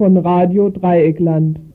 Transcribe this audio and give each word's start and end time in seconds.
von 0.00 0.16
Radio 0.16 0.70
Dreieckland. 0.70 1.69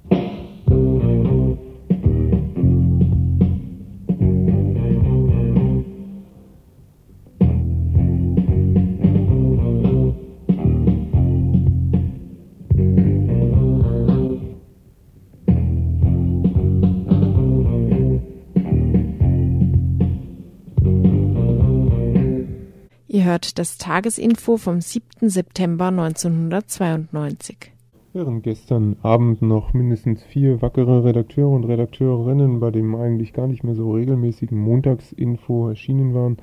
Das 23.55 23.77
Tagesinfo 23.77 24.57
vom 24.57 24.81
7. 24.81 25.29
September 25.29 25.87
1992. 25.87 27.71
Während 28.13 28.43
gestern 28.43 28.97
Abend 29.01 29.41
noch 29.41 29.73
mindestens 29.73 30.23
vier 30.23 30.61
wackere 30.61 31.03
Redakteure 31.03 31.49
und 31.49 31.63
Redakteurinnen 31.65 32.59
bei 32.59 32.71
dem 32.71 32.95
eigentlich 32.95 33.33
gar 33.33 33.47
nicht 33.47 33.63
mehr 33.63 33.75
so 33.75 33.91
regelmäßigen 33.91 34.57
Montagsinfo 34.57 35.69
erschienen 35.69 36.13
waren, 36.13 36.37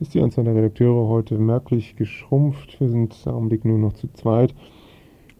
ist 0.00 0.14
die 0.14 0.20
Anzahl 0.20 0.44
der 0.44 0.54
Redakteure 0.54 1.08
heute 1.08 1.38
merklich 1.38 1.96
geschrumpft. 1.96 2.80
Wir 2.80 2.88
sind 2.88 3.16
im 3.26 3.32
Augenblick 3.32 3.64
nur 3.64 3.78
noch 3.78 3.94
zu 3.94 4.08
zweit. 4.12 4.54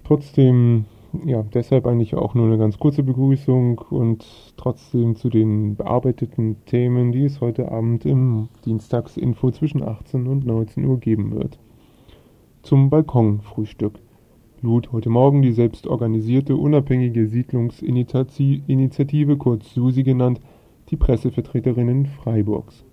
Trotzdem, 0.04 0.86
ja, 1.24 1.42
deshalb 1.42 1.86
eigentlich 1.86 2.14
auch 2.14 2.34
nur 2.34 2.46
eine 2.46 2.58
ganz 2.58 2.78
kurze 2.78 3.02
Begrüßung 3.02 3.78
und 3.90 4.54
trotzdem 4.56 5.16
zu 5.16 5.28
den 5.28 5.76
bearbeiteten 5.76 6.64
Themen, 6.66 7.12
die 7.12 7.24
es 7.24 7.40
heute 7.40 7.70
Abend 7.70 8.06
im 8.06 8.48
Dienstagsinfo 8.64 9.50
zwischen 9.50 9.82
18 9.82 10.26
und 10.26 10.46
19 10.46 10.84
Uhr 10.84 10.98
geben 10.98 11.32
wird. 11.32 11.58
Zum 12.62 12.90
Balkonfrühstück 12.90 14.00
lud 14.60 14.92
heute 14.92 15.10
Morgen 15.10 15.42
die 15.42 15.52
selbstorganisierte 15.52 16.56
unabhängige 16.56 17.28
Siedlungsinitiative, 17.28 19.36
kurz 19.36 19.74
SUSI 19.74 20.02
genannt, 20.02 20.40
die 20.90 20.96
Pressevertreterinnen 20.96 22.06
Freiburgs. 22.06 22.84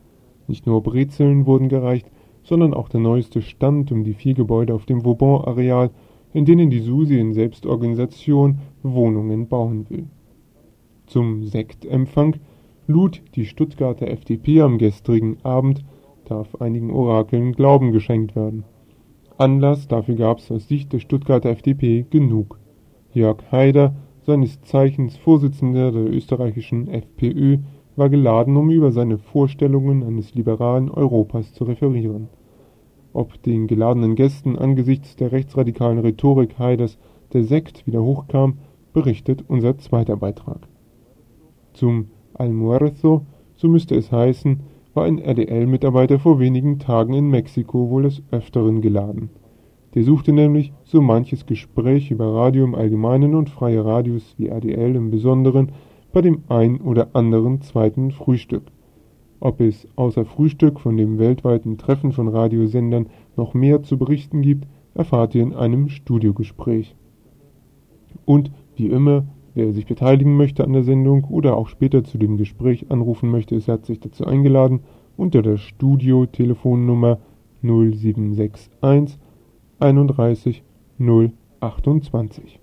Nicht 0.48 0.68
nur 0.68 0.84
Brezeln 0.84 1.46
wurden 1.46 1.70
gereicht, 1.70 2.12
sondern 2.44 2.74
auch 2.74 2.90
der 2.90 3.00
neueste 3.00 3.42
Stand 3.42 3.92
um 3.92 4.04
die 4.04 4.14
vier 4.14 4.36
Gebäude 4.36 4.76
auf 4.76 4.86
dem 4.86 5.04
Vauban-Areal, 5.04 5.90
in 6.36 6.44
denen 6.44 6.70
die 6.70 6.82
SUSI 6.82 7.18
in 7.18 7.34
Selbstorganisation 7.34 8.60
Wohnungen 8.84 9.48
bauen 9.48 9.90
will. 9.90 10.08
Zum 11.06 11.46
Sektempfang 11.46 12.36
lud 12.88 13.22
die 13.36 13.46
Stuttgarter 13.46 14.10
FDP 14.10 14.60
am 14.60 14.78
gestrigen 14.78 15.38
Abend, 15.44 15.86
darf 16.26 16.54
einigen 16.56 16.92
Orakeln 16.92 17.54
Glauben 17.54 17.94
geschenkt 17.94 18.36
werden. 18.36 18.66
Anlass 19.38 19.88
dafür 19.88 20.16
gab 20.16 20.40
es 20.40 20.52
aus 20.52 20.68
Sicht 20.68 20.92
der 20.92 21.00
Stuttgarter 21.00 21.52
FDP 21.52 22.06
genug. 22.10 22.60
Jörg 23.14 23.38
Haider, 23.54 23.96
seines 24.24 24.62
Zeichens 24.62 25.16
Vorsitzender 25.16 25.94
der 25.94 26.04
österreichischen 26.04 26.90
FPÖ, 26.90 27.60
war 27.96 28.10
geladen, 28.10 28.58
um 28.58 28.70
über 28.72 28.92
seine 28.92 29.20
Vorstellungen 29.20 30.04
eines 30.04 30.36
liberalen 30.36 30.92
Europas 30.92 31.54
zu 31.54 31.64
referieren. 31.64 32.28
Ob 33.16 33.42
den 33.44 33.68
geladenen 33.68 34.16
Gästen 34.16 34.58
angesichts 34.58 35.16
der 35.16 35.32
rechtsradikalen 35.32 36.00
Rhetorik 36.00 36.60
Haiders 36.60 36.98
der 37.32 37.46
Sekt 37.46 37.88
wieder 37.88 38.04
hochkam, 38.04 38.58
berichtet 38.92 39.46
unser 39.48 39.78
zweiter 39.78 40.18
Beitrag. 40.18 40.68
Zum 41.72 42.08
Almuerzo, 42.34 43.26
so 43.56 43.70
müsste 43.70 43.96
es 43.96 44.12
heißen, 44.12 44.60
war 44.94 45.06
ein 45.06 45.20
RDL-Mitarbeiter 45.20 46.20
vor 46.20 46.42
wenigen 46.42 46.78
Tagen 46.78 47.14
in 47.14 47.30
Mexiko 47.30 47.90
wohl 47.90 48.04
des 48.04 48.22
Öfteren 48.32 48.82
geladen. 48.82 49.30
Der 49.94 50.04
suchte 50.04 50.34
nämlich 50.34 50.74
so 50.84 51.02
manches 51.02 51.46
Gespräch 51.46 52.12
über 52.12 52.34
Radio 52.34 52.66
im 52.66 52.76
Allgemeinen 52.76 53.34
und 53.34 53.50
freie 53.50 53.86
Radios 53.86 54.36
wie 54.38 54.50
RDL 54.50 54.94
im 54.94 55.10
Besonderen 55.10 55.72
bei 56.12 56.22
dem 56.22 56.44
ein 56.50 56.82
oder 56.82 57.12
anderen 57.14 57.62
zweiten 57.62 58.12
Frühstück. 58.12 58.64
Ob 59.40 59.62
es 59.62 59.88
außer 59.96 60.26
Frühstück 60.26 60.80
von 60.80 60.98
dem 60.98 61.18
weltweiten 61.20 61.78
Treffen 61.78 62.12
von 62.12 62.28
Radiosendern 62.28 63.08
noch 63.36 63.54
mehr 63.54 63.84
zu 63.84 63.98
berichten 63.98 64.42
gibt, 64.42 64.68
erfahrt 64.94 65.36
ihr 65.36 65.44
in 65.44 65.54
einem 65.54 65.90
Studiogespräch. 65.90 66.96
Und 68.26 68.52
wie 68.76 68.88
immer, 68.88 69.26
Wer 69.56 69.72
sich 69.72 69.86
beteiligen 69.86 70.36
möchte 70.36 70.66
an 70.66 70.74
der 70.74 70.84
Sendung 70.84 71.24
oder 71.24 71.56
auch 71.56 71.70
später 71.70 72.04
zu 72.04 72.18
dem 72.18 72.36
Gespräch 72.36 72.92
anrufen 72.92 73.32
möchte, 73.32 73.56
ist 73.56 73.70
herzlich 73.70 74.02
dazu 74.02 74.26
eingeladen 74.26 74.82
unter 75.16 75.42
der 75.42 75.56
Studio-Telefonnummer 75.56 77.20
0761 77.62 79.18
31 79.80 80.62
028. 81.62 82.60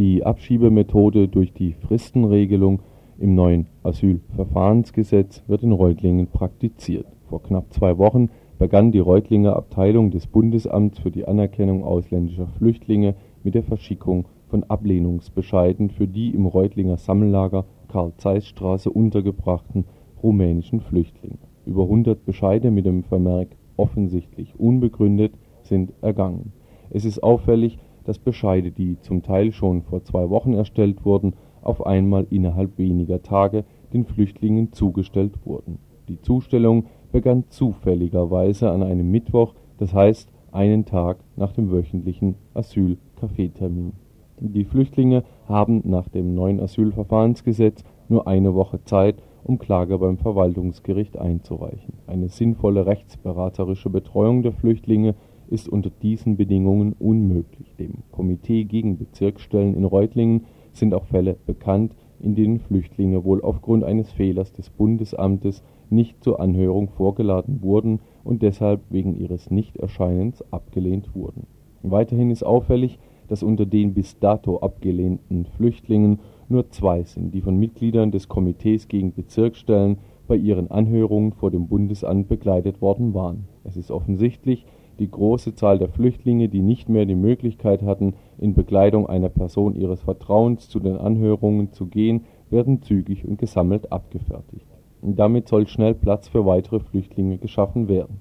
Die 0.00 0.24
Abschiebemethode 0.24 1.28
durch 1.28 1.52
die 1.52 1.74
Fristenregelung 1.74 2.80
im 3.18 3.34
neuen 3.34 3.66
Asylverfahrensgesetz 3.82 5.42
wird 5.46 5.62
in 5.62 5.72
Reutlingen 5.72 6.26
praktiziert. 6.28 7.04
Vor 7.28 7.42
knapp 7.42 7.70
zwei 7.74 7.98
Wochen 7.98 8.30
begann 8.58 8.92
die 8.92 8.98
Reutlinger 8.98 9.54
Abteilung 9.54 10.10
des 10.10 10.26
Bundesamts 10.26 11.00
für 11.00 11.10
die 11.10 11.28
Anerkennung 11.28 11.84
ausländischer 11.84 12.46
Flüchtlinge 12.46 13.14
mit 13.44 13.54
der 13.54 13.62
Verschickung 13.62 14.24
von 14.48 14.64
Ablehnungsbescheiden 14.64 15.90
für 15.90 16.08
die 16.08 16.30
im 16.30 16.46
Reutlinger 16.46 16.96
Sammellager 16.96 17.66
Karl-Zeiss-Straße 17.88 18.88
untergebrachten 18.88 19.84
rumänischen 20.22 20.80
Flüchtlinge. 20.80 21.36
Über 21.66 21.82
100 21.82 22.24
Bescheide 22.24 22.70
mit 22.70 22.86
dem 22.86 23.04
Vermerk 23.04 23.48
offensichtlich 23.76 24.58
unbegründet 24.58 25.34
sind 25.60 25.92
ergangen. 26.00 26.54
Es 26.88 27.04
ist 27.04 27.22
auffällig, 27.22 27.78
dass 28.10 28.18
Bescheide, 28.18 28.72
die 28.72 28.98
zum 28.98 29.22
Teil 29.22 29.52
schon 29.52 29.82
vor 29.82 30.02
zwei 30.02 30.30
Wochen 30.30 30.52
erstellt 30.52 31.04
wurden, 31.04 31.34
auf 31.62 31.86
einmal 31.86 32.26
innerhalb 32.28 32.76
weniger 32.76 33.22
Tage 33.22 33.64
den 33.92 34.04
Flüchtlingen 34.04 34.72
zugestellt 34.72 35.34
wurden. 35.44 35.78
Die 36.08 36.20
Zustellung 36.20 36.86
begann 37.12 37.44
zufälligerweise 37.50 38.68
an 38.72 38.82
einem 38.82 39.08
Mittwoch, 39.12 39.54
das 39.78 39.94
heißt 39.94 40.28
einen 40.50 40.86
Tag 40.86 41.18
nach 41.36 41.52
dem 41.52 41.70
wöchentlichen 41.70 42.34
Asyl-Kaffeetermin. 42.54 43.92
Die 44.40 44.64
Flüchtlinge 44.64 45.22
haben 45.46 45.82
nach 45.84 46.08
dem 46.08 46.34
neuen 46.34 46.58
Asylverfahrensgesetz 46.58 47.84
nur 48.08 48.26
eine 48.26 48.54
Woche 48.56 48.82
Zeit, 48.82 49.22
um 49.44 49.60
Klage 49.60 49.96
beim 49.98 50.18
Verwaltungsgericht 50.18 51.16
einzureichen. 51.16 51.94
Eine 52.08 52.28
sinnvolle 52.28 52.86
rechtsberaterische 52.86 53.88
Betreuung 53.88 54.42
der 54.42 54.52
Flüchtlinge 54.52 55.14
ist 55.50 55.68
unter 55.68 55.90
diesen 55.90 56.36
Bedingungen 56.36 56.94
unmöglich. 56.98 57.74
Dem 57.78 57.98
Komitee 58.10 58.64
gegen 58.64 58.98
Bezirksstellen 58.98 59.74
in 59.74 59.84
Reutlingen 59.84 60.46
sind 60.72 60.94
auch 60.94 61.04
Fälle 61.04 61.36
bekannt, 61.46 61.94
in 62.20 62.34
denen 62.34 62.60
Flüchtlinge 62.60 63.24
wohl 63.24 63.42
aufgrund 63.42 63.84
eines 63.84 64.12
Fehlers 64.12 64.52
des 64.52 64.70
Bundesamtes 64.70 65.62
nicht 65.88 66.22
zur 66.22 66.40
Anhörung 66.40 66.88
vorgeladen 66.88 67.62
wurden 67.62 68.00
und 68.22 68.42
deshalb 68.42 68.80
wegen 68.90 69.16
ihres 69.16 69.50
Nichterscheinens 69.50 70.44
abgelehnt 70.52 71.14
wurden. 71.14 71.46
Weiterhin 71.82 72.30
ist 72.30 72.44
auffällig, 72.44 72.98
dass 73.28 73.42
unter 73.42 73.64
den 73.64 73.94
bis 73.94 74.18
dato 74.18 74.58
abgelehnten 74.58 75.46
Flüchtlingen 75.56 76.20
nur 76.48 76.68
zwei 76.70 77.04
sind, 77.04 77.32
die 77.32 77.40
von 77.40 77.56
Mitgliedern 77.56 78.10
des 78.10 78.28
Komitees 78.28 78.88
gegen 78.88 79.12
Bezirksstellen 79.14 79.98
bei 80.26 80.36
ihren 80.36 80.70
Anhörungen 80.70 81.32
vor 81.32 81.50
dem 81.50 81.68
Bundesamt 81.68 82.28
begleitet 82.28 82.82
worden 82.82 83.14
waren. 83.14 83.46
Es 83.64 83.76
ist 83.76 83.90
offensichtlich, 83.90 84.66
die 85.00 85.10
große 85.10 85.54
Zahl 85.54 85.78
der 85.78 85.88
Flüchtlinge, 85.88 86.48
die 86.48 86.60
nicht 86.60 86.88
mehr 86.88 87.06
die 87.06 87.16
Möglichkeit 87.16 87.82
hatten, 87.82 88.14
in 88.38 88.54
Begleitung 88.54 89.08
einer 89.08 89.30
Person 89.30 89.74
ihres 89.74 90.02
Vertrauens 90.02 90.68
zu 90.68 90.78
den 90.78 90.96
Anhörungen 90.96 91.72
zu 91.72 91.86
gehen, 91.86 92.26
werden 92.50 92.82
zügig 92.82 93.26
und 93.26 93.38
gesammelt 93.38 93.90
abgefertigt. 93.90 94.66
Damit 95.02 95.48
soll 95.48 95.66
schnell 95.66 95.94
Platz 95.94 96.28
für 96.28 96.44
weitere 96.44 96.80
Flüchtlinge 96.80 97.38
geschaffen 97.38 97.88
werden. 97.88 98.20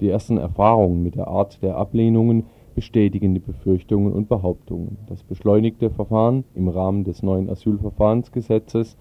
Die 0.00 0.08
ersten 0.08 0.38
Erfahrungen 0.38 1.02
mit 1.02 1.16
der 1.16 1.26
Art 1.26 1.60
der 1.62 1.76
Ablehnungen 1.76 2.44
bestätigen 2.76 3.34
die 3.34 3.40
Befürchtungen 3.40 4.12
und 4.12 4.28
Behauptungen. 4.28 4.98
Das 5.08 5.24
beschleunigte 5.24 5.90
Verfahren 5.90 6.44
im 6.54 6.68
Rahmen 6.68 7.02
des 7.02 7.22
neuen 7.22 7.50
Asylverfahrensgesetzes 7.50 8.96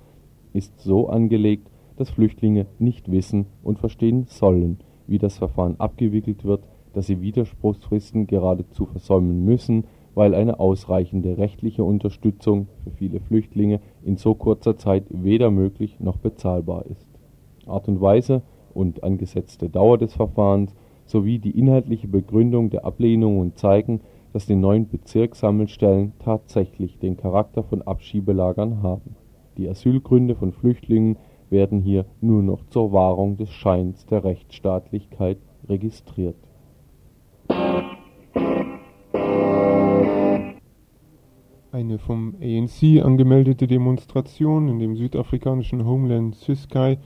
ist 0.54 0.80
so 0.80 1.08
angelegt, 1.08 1.70
dass 1.98 2.10
Flüchtlinge 2.10 2.66
nicht 2.80 3.12
wissen 3.12 3.46
und 3.64 3.78
verstehen 3.78 4.26
sollen, 4.28 4.80
wie 5.06 5.20
das 5.20 5.38
Verfahren 5.38 5.80
abgewickelt 5.80 6.44
wird, 6.44 6.64
dass 6.94 7.08
sie 7.08 7.22
Widerspruchsfristen 7.22 8.28
geradezu 8.28 8.86
versäumen 8.86 9.46
müssen, 9.46 9.86
weil 10.14 10.36
eine 10.36 10.60
ausreichende 10.60 11.38
rechtliche 11.38 11.84
Unterstützung 11.84 12.68
für 12.84 12.92
viele 12.92 13.20
Flüchtlinge 13.20 13.80
in 14.04 14.18
so 14.18 14.36
kurzer 14.36 14.78
Zeit 14.78 15.06
weder 15.10 15.52
möglich 15.52 16.00
noch 16.00 16.18
bezahlbar 16.18 16.86
ist. 16.88 17.08
Art 17.66 17.88
und 17.88 18.02
Weise 18.02 18.42
und 18.74 19.04
angesetzte 19.04 19.70
Dauer 19.70 19.98
des 19.98 20.14
Verfahrens 20.14 20.76
sowie 21.06 21.40
die 21.40 21.58
inhaltliche 21.58 22.08
Begründung 22.08 22.70
der 22.70 22.86
Ablehnungen 22.86 23.56
zeigen, 23.56 24.02
dass 24.34 24.46
die 24.46 24.56
neuen 24.56 24.88
Bezirkssammelstellen 24.88 26.14
tatsächlich 26.20 27.00
den 27.00 27.18
Charakter 27.18 27.64
von 27.64 27.82
Abschiebelagern 27.82 28.82
haben. 28.82 29.16
Die 29.58 29.68
Asylgründe 29.68 30.36
von 30.36 30.54
Flüchtlingen 30.54 31.18
werden 31.50 31.82
hier 31.82 32.06
nur 32.22 32.42
noch 32.42 32.66
zur 32.68 32.94
Wahrung 32.94 33.36
des 33.36 33.50
Scheins 33.50 34.06
der 34.06 34.24
Rechtsstaatlichkeit 34.24 35.38
registriert. 35.68 36.38
Eine 41.71 42.00
vom 42.00 42.36
ANC 42.42 43.03
angemeldete 43.03 43.68
Demonstration 43.68 44.68
in 44.68 44.80
dem 44.80 44.95
südafrikanischen 44.95 45.86
Homeland 45.86 46.36
Ciskei 46.36 47.00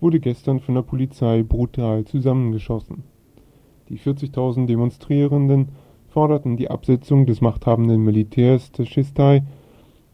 wurde 0.00 0.20
gestern 0.20 0.60
von 0.60 0.74
der 0.74 0.82
Polizei 0.82 1.42
brutal 1.42 2.04
zusammengeschossen. 2.04 3.04
Die 3.88 3.98
40.000 3.98 4.66
Demonstrierenden 4.66 5.70
forderten 6.08 6.56
die 6.56 6.70
Absetzung 6.70 7.26
des 7.26 7.40
machthabenden 7.40 8.02
Militärs 8.02 8.70
Ciskei, 8.72 9.42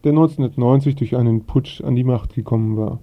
der 0.04 0.12
1990 0.12 0.96
durch 0.96 1.16
einen 1.16 1.44
Putsch 1.44 1.80
an 1.82 1.94
die 1.94 2.04
Macht 2.04 2.34
gekommen 2.34 2.76
war. 2.76 3.00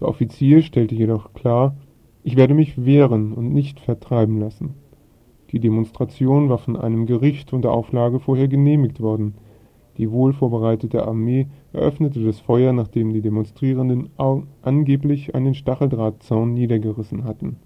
Der 0.00 0.08
Offizier 0.08 0.62
stellte 0.62 0.94
jedoch 0.94 1.32
klar, 1.32 1.76
ich 2.22 2.36
werde 2.36 2.54
mich 2.54 2.84
wehren 2.84 3.32
und 3.32 3.52
nicht 3.52 3.80
vertreiben 3.80 4.38
lassen. 4.38 4.74
Die 5.52 5.60
Demonstration 5.60 6.48
war 6.48 6.58
von 6.58 6.76
einem 6.76 7.06
Gericht 7.06 7.52
unter 7.52 7.72
Auflage 7.72 8.18
vorher 8.20 8.48
genehmigt 8.48 9.00
worden 9.00 9.34
die 9.96 10.10
wohl 10.10 10.32
vorbereitete 10.32 11.06
Armee 11.06 11.48
eröffnete 11.72 12.22
das 12.22 12.40
Feuer, 12.40 12.72
nachdem 12.72 13.12
die 13.12 13.22
Demonstrierenden 13.22 14.10
angeblich 14.62 15.34
einen 15.34 15.54
Stacheldrahtzaun 15.54 16.52
niedergerissen 16.52 17.24
hatten. 17.24 17.56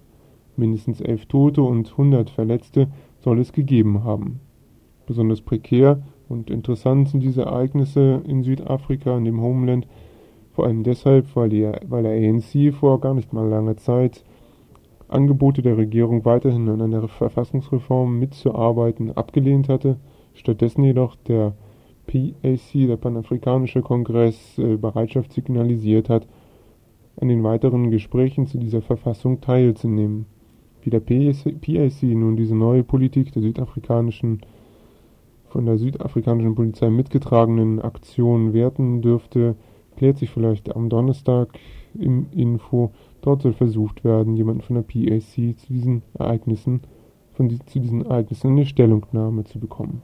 Mindestens 0.57 1.01
elf 1.01 1.27
Tote 1.27 1.63
und 1.63 1.97
hundert 1.97 2.31
Verletzte 2.31 2.89
soll 3.19 3.41
es 3.41 3.53
gegeben 3.53 4.05
haben. 4.05 4.41
Besonders 5.07 5.41
prekär 5.41 6.03
und 6.29 6.51
interessant 6.51 7.09
sind 7.09 7.21
diese 7.21 7.43
Ereignisse 7.43 8.23
in 8.27 8.43
Südafrika, 8.43 9.17
in 9.17 9.25
dem 9.25 9.41
Homeland, 9.41 9.87
vor 10.53 10.67
allem 10.67 10.83
deshalb, 10.83 11.35
weil, 11.35 11.49
die, 11.49 11.71
weil 11.89 12.03
der 12.03 12.13
ANC 12.13 12.73
vor 12.75 13.01
gar 13.01 13.15
nicht 13.15 13.33
mal 13.33 13.49
langer 13.49 13.77
Zeit 13.77 14.25
Angebote 15.11 15.63
der 15.63 15.77
Regierung 15.77 16.25
weiterhin 16.25 16.69
an 16.69 16.81
einer 16.81 17.09
Verfassungsreform 17.09 18.19
mitzuarbeiten 18.19 19.17
abgelehnt 19.17 19.69
hatte, 19.69 19.97
stattdessen 20.35 20.85
jedoch 20.85 21.17
der 21.17 21.55
PAC, 22.07 22.87
der 22.89 22.97
Panafrikanische 22.97 23.83
Kongress, 23.83 24.59
äh, 24.59 24.77
Bereitschaft 24.77 25.33
signalisiert 25.33 26.09
hat, 26.09 26.27
an 27.21 27.29
den 27.29 27.43
weiteren 27.43 27.91
Gesprächen 27.91 28.47
zu 28.47 28.59
dieser 28.59 28.83
Verfassung 28.83 29.41
teilzunehmen. 29.41 30.27
Wie 30.83 30.91
der 30.91 31.01
PAC 31.01 32.03
nun 32.03 32.37
diese 32.37 32.55
neue 32.55 32.83
Politik 32.83 33.33
der 33.33 33.43
südafrikanischen 33.43 34.41
von 35.51 35.67
der 35.67 35.79
südafrikanischen 35.79 36.55
Polizei 36.55 36.91
mitgetragenen 36.91 37.81
Aktion 37.81 38.53
werten 38.53 39.03
dürfte, 39.03 39.57
klärt 39.97 40.17
sich 40.17 40.31
vielleicht 40.31 40.75
am 40.75 40.89
Donnerstag 40.89 41.49
im 41.99 42.27
Info. 42.31 42.93
Dort 43.23 43.43
soll 43.43 43.53
versucht 43.53 44.05
werden, 44.05 44.37
jemanden 44.37 44.63
von 44.63 44.77
der 44.77 44.83
PAC 44.83 45.59
zu 45.59 45.73
diesen 45.73 46.03
Ereignissen, 46.15 46.81
von 47.35 47.49
zu 47.67 47.81
diesen 47.81 48.07
Ereignissen 48.07 48.49
eine 48.49 48.67
Stellungnahme 48.67 49.45
zu 49.45 49.59
bekommen. 49.59 50.03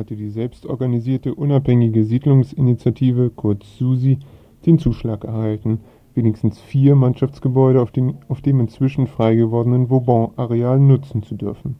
Hatte 0.00 0.16
die 0.16 0.30
selbstorganisierte 0.30 1.34
Unabhängige 1.34 2.04
Siedlungsinitiative 2.04 3.28
kurz 3.36 3.76
SUSI 3.76 4.18
den 4.64 4.78
Zuschlag 4.78 5.24
erhalten, 5.24 5.80
wenigstens 6.14 6.58
vier 6.58 6.94
Mannschaftsgebäude 6.94 7.82
auf 7.82 7.90
dem, 7.90 8.14
auf 8.28 8.40
dem 8.40 8.60
inzwischen 8.60 9.06
frei 9.06 9.34
gewordenen 9.34 9.90
Vauban-Areal 9.90 10.80
nutzen 10.80 11.22
zu 11.22 11.34
dürfen. 11.34 11.76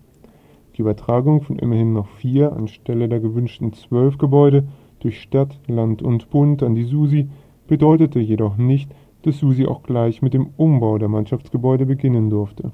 Die 0.77 0.83
Übertragung 0.83 1.41
von 1.41 1.59
immerhin 1.59 1.95
noch 1.95 2.09
vier 2.09 2.53
anstelle 2.53 3.09
der 3.09 3.21
gewünschten 3.21 3.73
zwölf 3.73 4.19
Gebäude 4.19 4.69
durch 4.99 5.23
Stadt, 5.23 5.59
Land 5.67 6.03
und 6.03 6.29
Bund 6.29 6.63
an 6.63 6.75
die 6.75 6.85
SUSI 6.85 7.31
bedeutete 7.69 8.21
jedoch 8.21 8.59
nicht, 8.59 8.95
dass 9.23 9.39
SUSI 9.39 9.65
auch 9.65 9.83
gleich 9.83 10.21
mit 10.21 10.35
dem 10.35 10.51
Umbau 10.59 10.99
der 10.99 11.09
Mannschaftsgebäude 11.09 11.87
beginnen 11.87 12.29
durfte. 12.29 12.73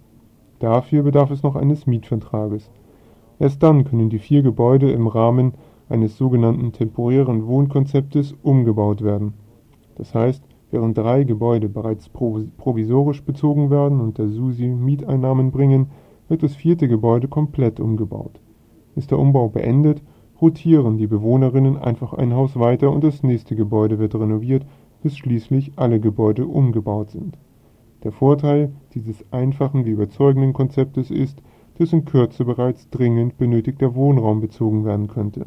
Dafür 0.58 1.04
bedarf 1.04 1.30
es 1.30 1.44
noch 1.44 1.54
eines 1.54 1.86
Mietvertrages 1.86 2.68
Erst 3.38 3.62
dann 3.62 3.84
können 3.84 4.08
die 4.08 4.18
vier 4.18 4.42
Gebäude 4.42 4.90
im 4.90 5.06
Rahmen 5.06 5.52
eines 5.88 6.16
sogenannten 6.16 6.72
temporären 6.72 7.46
Wohnkonzeptes 7.46 8.34
umgebaut 8.42 9.02
werden. 9.02 9.34
Das 9.96 10.14
heißt, 10.14 10.42
während 10.70 10.96
drei 10.96 11.24
Gebäude 11.24 11.68
bereits 11.68 12.08
provisorisch 12.08 13.22
bezogen 13.22 13.70
werden 13.70 14.00
und 14.00 14.18
der 14.18 14.28
SUSI 14.28 14.68
Mieteinnahmen 14.68 15.52
bringen, 15.52 15.90
wird 16.28 16.42
das 16.42 16.56
vierte 16.56 16.88
Gebäude 16.88 17.28
komplett 17.28 17.78
umgebaut. 17.78 18.40
Ist 18.96 19.10
der 19.10 19.18
Umbau 19.18 19.48
beendet, 19.48 20.02
rotieren 20.40 20.98
die 20.98 21.06
Bewohnerinnen 21.06 21.76
einfach 21.76 22.14
ein 22.14 22.34
Haus 22.34 22.58
weiter 22.58 22.90
und 22.90 23.04
das 23.04 23.22
nächste 23.22 23.54
Gebäude 23.54 23.98
wird 23.98 24.14
renoviert, 24.14 24.66
bis 25.02 25.16
schließlich 25.16 25.72
alle 25.76 26.00
Gebäude 26.00 26.46
umgebaut 26.46 27.10
sind. 27.10 27.38
Der 28.02 28.12
Vorteil 28.12 28.72
dieses 28.94 29.24
einfachen 29.30 29.84
wie 29.84 29.90
überzeugenden 29.90 30.52
Konzeptes 30.52 31.10
ist 31.10 31.42
dass 31.78 31.92
in 31.92 32.04
Kürze 32.04 32.44
bereits 32.44 32.88
dringend 32.90 33.36
benötigter 33.38 33.94
Wohnraum 33.94 34.40
bezogen 34.40 34.84
werden 34.84 35.08
könnte. 35.08 35.46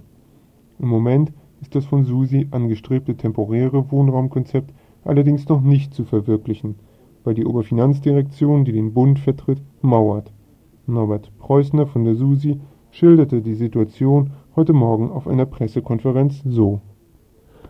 Im 0.80 0.88
Moment 0.88 1.34
ist 1.62 1.76
das 1.76 1.86
von 1.86 2.06
Susi 2.06 2.48
angestrebte 2.52 3.16
temporäre 3.16 3.92
Wohnraumkonzept 3.92 4.74
allerdings 5.04 5.48
noch 5.50 5.62
nicht 5.62 5.94
zu 5.94 6.06
verwirklichen, 6.06 6.76
weil 7.24 7.34
die 7.34 7.46
Oberfinanzdirektion, 7.46 8.66
die 8.66 8.72
den 8.72 8.94
Bund 8.94 9.20
vertritt, 9.20 9.62
mauert. 9.82 10.32
Norbert 10.88 11.32
Preußner 11.38 11.88
von 11.88 12.04
der 12.06 12.16
Susi 12.16 12.60
schilderte 12.92 13.42
die 13.42 13.56
Situation 13.56 14.32
heute 14.56 14.74
Morgen 14.74 15.12
auf 15.12 15.28
einer 15.28 15.46
Pressekonferenz 15.46 16.42
so. 16.46 16.82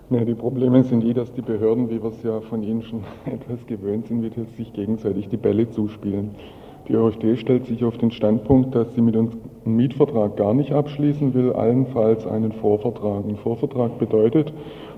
Ja, 0.10 0.26
die 0.26 0.34
Probleme 0.34 0.84
sind 0.84 1.02
die, 1.02 1.14
dass 1.14 1.34
die 1.34 1.42
Behörden, 1.42 1.90
wie 1.90 2.02
wir 2.02 2.10
es 2.10 2.24
ja 2.24 2.42
von 2.42 2.64
Ihnen 2.64 2.82
schon 2.82 3.02
etwas 3.26 3.66
gewöhnt 3.68 4.08
sind, 4.08 4.24
wieder 4.24 4.46
sich 4.58 4.74
gegenseitig 4.74 5.30
die 5.30 5.38
Bälle 5.38 5.70
zuspielen. 5.70 6.32
Die 6.90 6.96
ÖFD 6.96 7.38
stellt 7.38 7.68
sich 7.68 7.84
auf 7.86 8.00
den 8.00 8.10
Standpunkt, 8.10 8.74
dass 8.74 8.96
sie 8.96 9.02
mit 9.02 9.16
uns 9.16 9.38
einen 9.64 9.76
Mietvertrag 9.76 10.36
gar 10.38 10.56
nicht 10.56 10.72
abschließen 10.72 11.36
will, 11.36 11.54
allenfalls 11.54 12.26
einen 12.26 12.52
Vorvertrag. 12.52 13.26
Ein 13.26 13.36
Vorvertrag 13.36 14.00
bedeutet, 14.00 14.52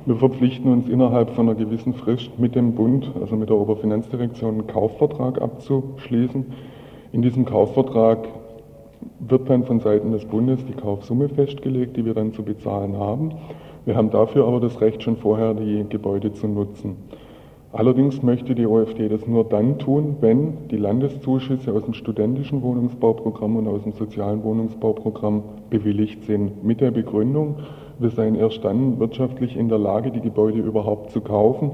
wir 0.05 0.15
verpflichten 0.15 0.71
uns 0.71 0.87
innerhalb 0.87 1.31
von 1.31 1.49
einer 1.49 1.57
gewissen 1.57 1.93
Frist 1.93 2.39
mit 2.39 2.55
dem 2.55 2.75
Bund, 2.75 3.11
also 3.19 3.35
mit 3.35 3.49
der 3.49 3.57
Oberfinanzdirektion, 3.57 4.53
einen 4.53 4.67
Kaufvertrag 4.67 5.41
abzuschließen. 5.41 6.45
In 7.11 7.21
diesem 7.21 7.43
Kaufvertrag 7.43 8.25
wird 9.19 9.49
dann 9.49 9.65
von 9.65 9.81
Seiten 9.81 10.13
des 10.13 10.23
Bundes 10.23 10.65
die 10.65 10.73
Kaufsumme 10.73 11.27
festgelegt, 11.27 11.97
die 11.97 12.05
wir 12.05 12.13
dann 12.13 12.31
zu 12.31 12.43
bezahlen 12.43 12.95
haben. 12.95 13.33
Wir 13.83 13.97
haben 13.97 14.11
dafür 14.11 14.47
aber 14.47 14.61
das 14.61 14.79
Recht, 14.79 15.03
schon 15.03 15.17
vorher 15.17 15.53
die 15.55 15.85
Gebäude 15.89 16.31
zu 16.31 16.47
nutzen. 16.47 16.95
Allerdings 17.73 18.21
möchte 18.21 18.53
die 18.53 18.65
OFD 18.67 19.07
das 19.07 19.25
nur 19.27 19.45
dann 19.45 19.79
tun, 19.79 20.17
wenn 20.19 20.67
die 20.67 20.75
Landeszuschüsse 20.75 21.71
aus 21.73 21.85
dem 21.85 21.93
studentischen 21.93 22.61
Wohnungsbauprogramm 22.61 23.55
und 23.55 23.67
aus 23.67 23.83
dem 23.83 23.93
sozialen 23.93 24.43
Wohnungsbauprogramm 24.43 25.43
bewilligt 25.69 26.25
sind. 26.25 26.65
Mit 26.65 26.81
der 26.81 26.91
Begründung, 26.91 27.55
wir 27.97 28.09
seien 28.09 28.35
erst 28.35 28.65
dann 28.65 28.99
wirtschaftlich 28.99 29.55
in 29.55 29.69
der 29.69 29.77
Lage, 29.77 30.11
die 30.11 30.19
Gebäude 30.19 30.59
überhaupt 30.59 31.11
zu 31.11 31.21
kaufen, 31.21 31.71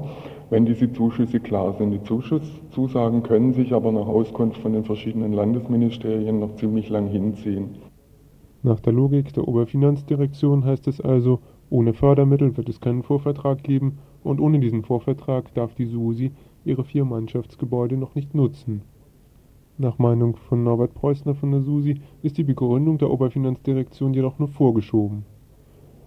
wenn 0.50 0.66
diese 0.66 0.92
Zuschüsse 0.92 1.40
klar 1.40 1.74
sind. 1.78 1.90
Die 1.90 2.02
Zuschusszusagen 2.04 3.24
können 3.24 3.52
sich 3.52 3.72
aber 3.72 3.90
nach 3.90 4.06
Auskunft 4.06 4.58
von 4.58 4.74
den 4.74 4.84
verschiedenen 4.84 5.32
Landesministerien 5.32 6.38
noch 6.38 6.54
ziemlich 6.54 6.88
lang 6.90 7.08
hinziehen. 7.08 7.70
Nach 8.62 8.78
der 8.78 8.92
Logik 8.92 9.32
der 9.34 9.48
Oberfinanzdirektion 9.48 10.64
heißt 10.64 10.86
es 10.86 11.00
also, 11.00 11.40
ohne 11.70 11.92
Fördermittel 11.92 12.56
wird 12.56 12.68
es 12.68 12.80
keinen 12.80 13.02
Vorvertrag 13.02 13.62
geben 13.62 13.98
und 14.24 14.40
ohne 14.40 14.58
diesen 14.58 14.82
Vorvertrag 14.82 15.52
darf 15.54 15.74
die 15.74 15.86
SUSI 15.86 16.32
ihre 16.64 16.84
vier 16.84 17.04
Mannschaftsgebäude 17.04 17.96
noch 17.96 18.14
nicht 18.14 18.34
nutzen. 18.34 18.82
Nach 19.76 19.98
Meinung 19.98 20.36
von 20.48 20.64
Norbert 20.64 20.94
Preußner 20.94 21.34
von 21.34 21.52
der 21.52 21.60
SUSI 21.60 22.00
ist 22.22 22.36
die 22.36 22.44
Begründung 22.44 22.98
der 22.98 23.10
Oberfinanzdirektion 23.10 24.12
jedoch 24.12 24.38
nur 24.38 24.48
vorgeschoben. 24.48 25.24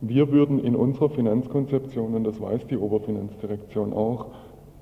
Wir 0.01 0.31
würden 0.31 0.59
in 0.59 0.75
unserer 0.75 1.09
Finanzkonzeption, 1.09 2.15
und 2.15 2.23
das 2.23 2.41
weiß 2.41 2.67
die 2.67 2.77
Oberfinanzdirektion 2.77 3.93
auch, 3.93 4.25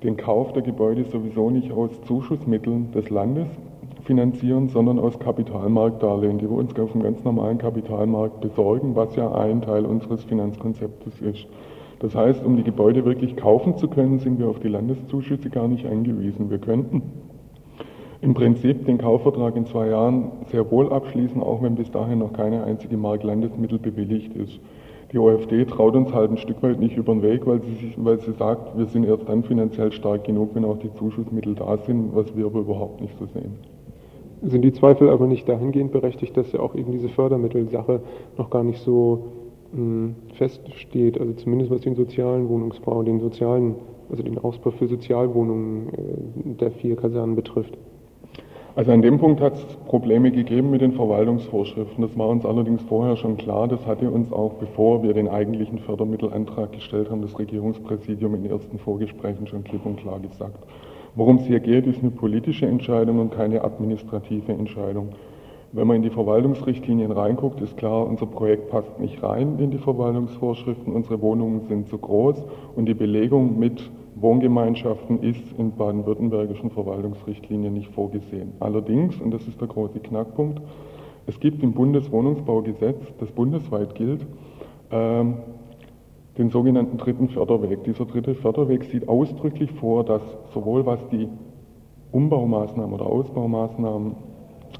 den 0.02 0.16
Kauf 0.16 0.54
der 0.54 0.62
Gebäude 0.62 1.04
sowieso 1.04 1.50
nicht 1.50 1.70
aus 1.70 1.90
Zuschussmitteln 2.06 2.90
des 2.92 3.10
Landes 3.10 3.48
finanzieren, 4.10 4.68
sondern 4.68 4.98
aus 4.98 5.20
Kapitalmarktdarlehen, 5.20 6.38
die 6.38 6.50
wir 6.50 6.56
uns 6.56 6.76
auf 6.80 6.90
dem 6.90 7.04
ganz 7.04 7.22
normalen 7.22 7.58
Kapitalmarkt 7.58 8.40
besorgen, 8.40 8.96
was 8.96 9.14
ja 9.14 9.30
ein 9.30 9.62
Teil 9.62 9.86
unseres 9.86 10.24
Finanzkonzeptes 10.24 11.20
ist. 11.20 11.46
Das 12.00 12.16
heißt, 12.16 12.44
um 12.44 12.56
die 12.56 12.64
Gebäude 12.64 13.04
wirklich 13.04 13.36
kaufen 13.36 13.76
zu 13.76 13.86
können, 13.86 14.18
sind 14.18 14.40
wir 14.40 14.48
auf 14.48 14.58
die 14.58 14.66
Landeszuschüsse 14.66 15.48
gar 15.48 15.68
nicht 15.68 15.86
angewiesen. 15.86 16.50
Wir 16.50 16.58
könnten 16.58 17.02
im 18.20 18.34
Prinzip 18.34 18.84
den 18.84 18.98
Kaufvertrag 18.98 19.54
in 19.54 19.66
zwei 19.66 19.86
Jahren 19.90 20.32
sehr 20.50 20.68
wohl 20.72 20.92
abschließen, 20.92 21.40
auch 21.40 21.62
wenn 21.62 21.76
bis 21.76 21.92
dahin 21.92 22.18
noch 22.18 22.32
keine 22.32 22.64
einzige 22.64 22.96
Mark 22.96 23.22
Landesmittel 23.22 23.78
bewilligt 23.78 24.34
ist. 24.34 24.58
Die 25.12 25.18
OFD 25.18 25.66
traut 25.66 25.94
uns 25.94 26.12
halt 26.12 26.32
ein 26.32 26.36
Stück 26.36 26.60
weit 26.64 26.80
nicht 26.80 26.96
über 26.96 27.12
den 27.12 27.22
Weg, 27.22 27.46
weil 27.46 27.62
sie, 27.62 27.74
sich, 27.74 28.04
weil 28.04 28.18
sie 28.18 28.32
sagt, 28.32 28.76
wir 28.76 28.86
sind 28.86 29.04
erst 29.04 29.28
dann 29.28 29.44
finanziell 29.44 29.92
stark 29.92 30.24
genug, 30.24 30.50
wenn 30.54 30.64
auch 30.64 30.78
die 30.78 30.92
Zuschussmittel 30.94 31.54
da 31.54 31.78
sind, 31.78 32.12
was 32.12 32.36
wir 32.36 32.46
aber 32.46 32.58
überhaupt 32.58 33.00
nicht 33.00 33.16
so 33.16 33.26
sehen. 33.26 33.54
Sind 34.42 34.62
die 34.62 34.72
Zweifel 34.72 35.10
aber 35.10 35.26
nicht 35.26 35.48
dahingehend 35.48 35.92
berechtigt, 35.92 36.36
dass 36.36 36.50
ja 36.52 36.60
auch 36.60 36.74
eben 36.74 36.92
diese 36.92 37.10
Fördermittelsache 37.10 38.00
noch 38.38 38.48
gar 38.48 38.64
nicht 38.64 38.80
so 38.80 39.24
hm, 39.72 40.16
feststeht, 40.34 41.20
also 41.20 41.32
zumindest 41.34 41.70
was 41.70 41.82
den 41.82 41.94
sozialen 41.94 42.48
Wohnungsbau, 42.48 43.02
den 43.02 43.20
sozialen, 43.20 43.74
also 44.10 44.22
den 44.22 44.38
Ausbau 44.38 44.70
für 44.70 44.88
Sozialwohnungen 44.88 45.88
äh, 45.88 46.54
der 46.60 46.70
vier 46.70 46.96
Kasernen 46.96 47.36
betrifft? 47.36 47.76
Also 48.76 48.92
an 48.92 49.02
dem 49.02 49.18
Punkt 49.18 49.40
hat 49.40 49.54
es 49.54 49.64
Probleme 49.86 50.30
gegeben 50.30 50.70
mit 50.70 50.80
den 50.80 50.92
Verwaltungsvorschriften. 50.92 52.02
Das 52.02 52.16
war 52.16 52.28
uns 52.28 52.46
allerdings 52.46 52.80
vorher 52.82 53.16
schon 53.16 53.36
klar. 53.36 53.66
Das 53.68 53.84
hatte 53.84 54.10
uns 54.10 54.32
auch, 54.32 54.54
bevor 54.54 55.02
wir 55.02 55.12
den 55.12 55.28
eigentlichen 55.28 55.80
Fördermittelantrag 55.80 56.72
gestellt 56.72 57.10
haben, 57.10 57.20
das 57.20 57.36
Regierungspräsidium 57.38 58.36
in 58.36 58.44
den 58.44 58.52
ersten 58.52 58.78
Vorgesprächen 58.78 59.46
schon 59.48 59.64
klipp 59.64 59.84
und 59.84 59.96
klar 59.96 60.20
gesagt. 60.20 60.64
Worum 61.14 61.36
es 61.36 61.46
hier 61.46 61.60
geht, 61.60 61.86
ist 61.86 62.02
eine 62.02 62.10
politische 62.10 62.66
Entscheidung 62.66 63.18
und 63.18 63.32
keine 63.32 63.64
administrative 63.64 64.52
Entscheidung. 64.52 65.10
Wenn 65.72 65.86
man 65.86 65.96
in 65.96 66.02
die 66.02 66.10
Verwaltungsrichtlinien 66.10 67.12
reinguckt, 67.12 67.60
ist 67.60 67.76
klar, 67.76 68.06
unser 68.06 68.26
Projekt 68.26 68.70
passt 68.70 68.98
nicht 68.98 69.22
rein 69.22 69.58
in 69.58 69.70
die 69.70 69.78
Verwaltungsvorschriften. 69.78 70.92
Unsere 70.92 71.20
Wohnungen 71.20 71.62
sind 71.68 71.88
zu 71.88 71.98
groß 71.98 72.42
und 72.76 72.86
die 72.86 72.94
Belegung 72.94 73.58
mit 73.58 73.90
Wohngemeinschaften 74.16 75.22
ist 75.22 75.42
in 75.58 75.72
baden-württembergischen 75.72 76.70
Verwaltungsrichtlinien 76.70 77.72
nicht 77.72 77.92
vorgesehen. 77.92 78.52
Allerdings, 78.60 79.20
und 79.20 79.32
das 79.32 79.46
ist 79.46 79.60
der 79.60 79.68
große 79.68 80.00
Knackpunkt, 80.00 80.60
es 81.26 81.38
gibt 81.38 81.62
im 81.62 81.72
Bundeswohnungsbaugesetz, 81.72 82.98
das 83.18 83.30
bundesweit 83.30 83.94
gilt, 83.94 84.26
ähm, 84.90 85.36
den 86.38 86.50
sogenannten 86.50 86.96
dritten 86.96 87.28
Förderweg. 87.28 87.84
Dieser 87.84 88.04
dritte 88.04 88.34
Förderweg 88.34 88.84
sieht 88.84 89.08
ausdrücklich 89.08 89.70
vor, 89.72 90.04
dass 90.04 90.22
sowohl 90.54 90.86
was 90.86 91.00
die 91.08 91.28
Umbaumaßnahmen 92.12 92.94
oder 92.94 93.06
Ausbaumaßnahmen 93.06 94.16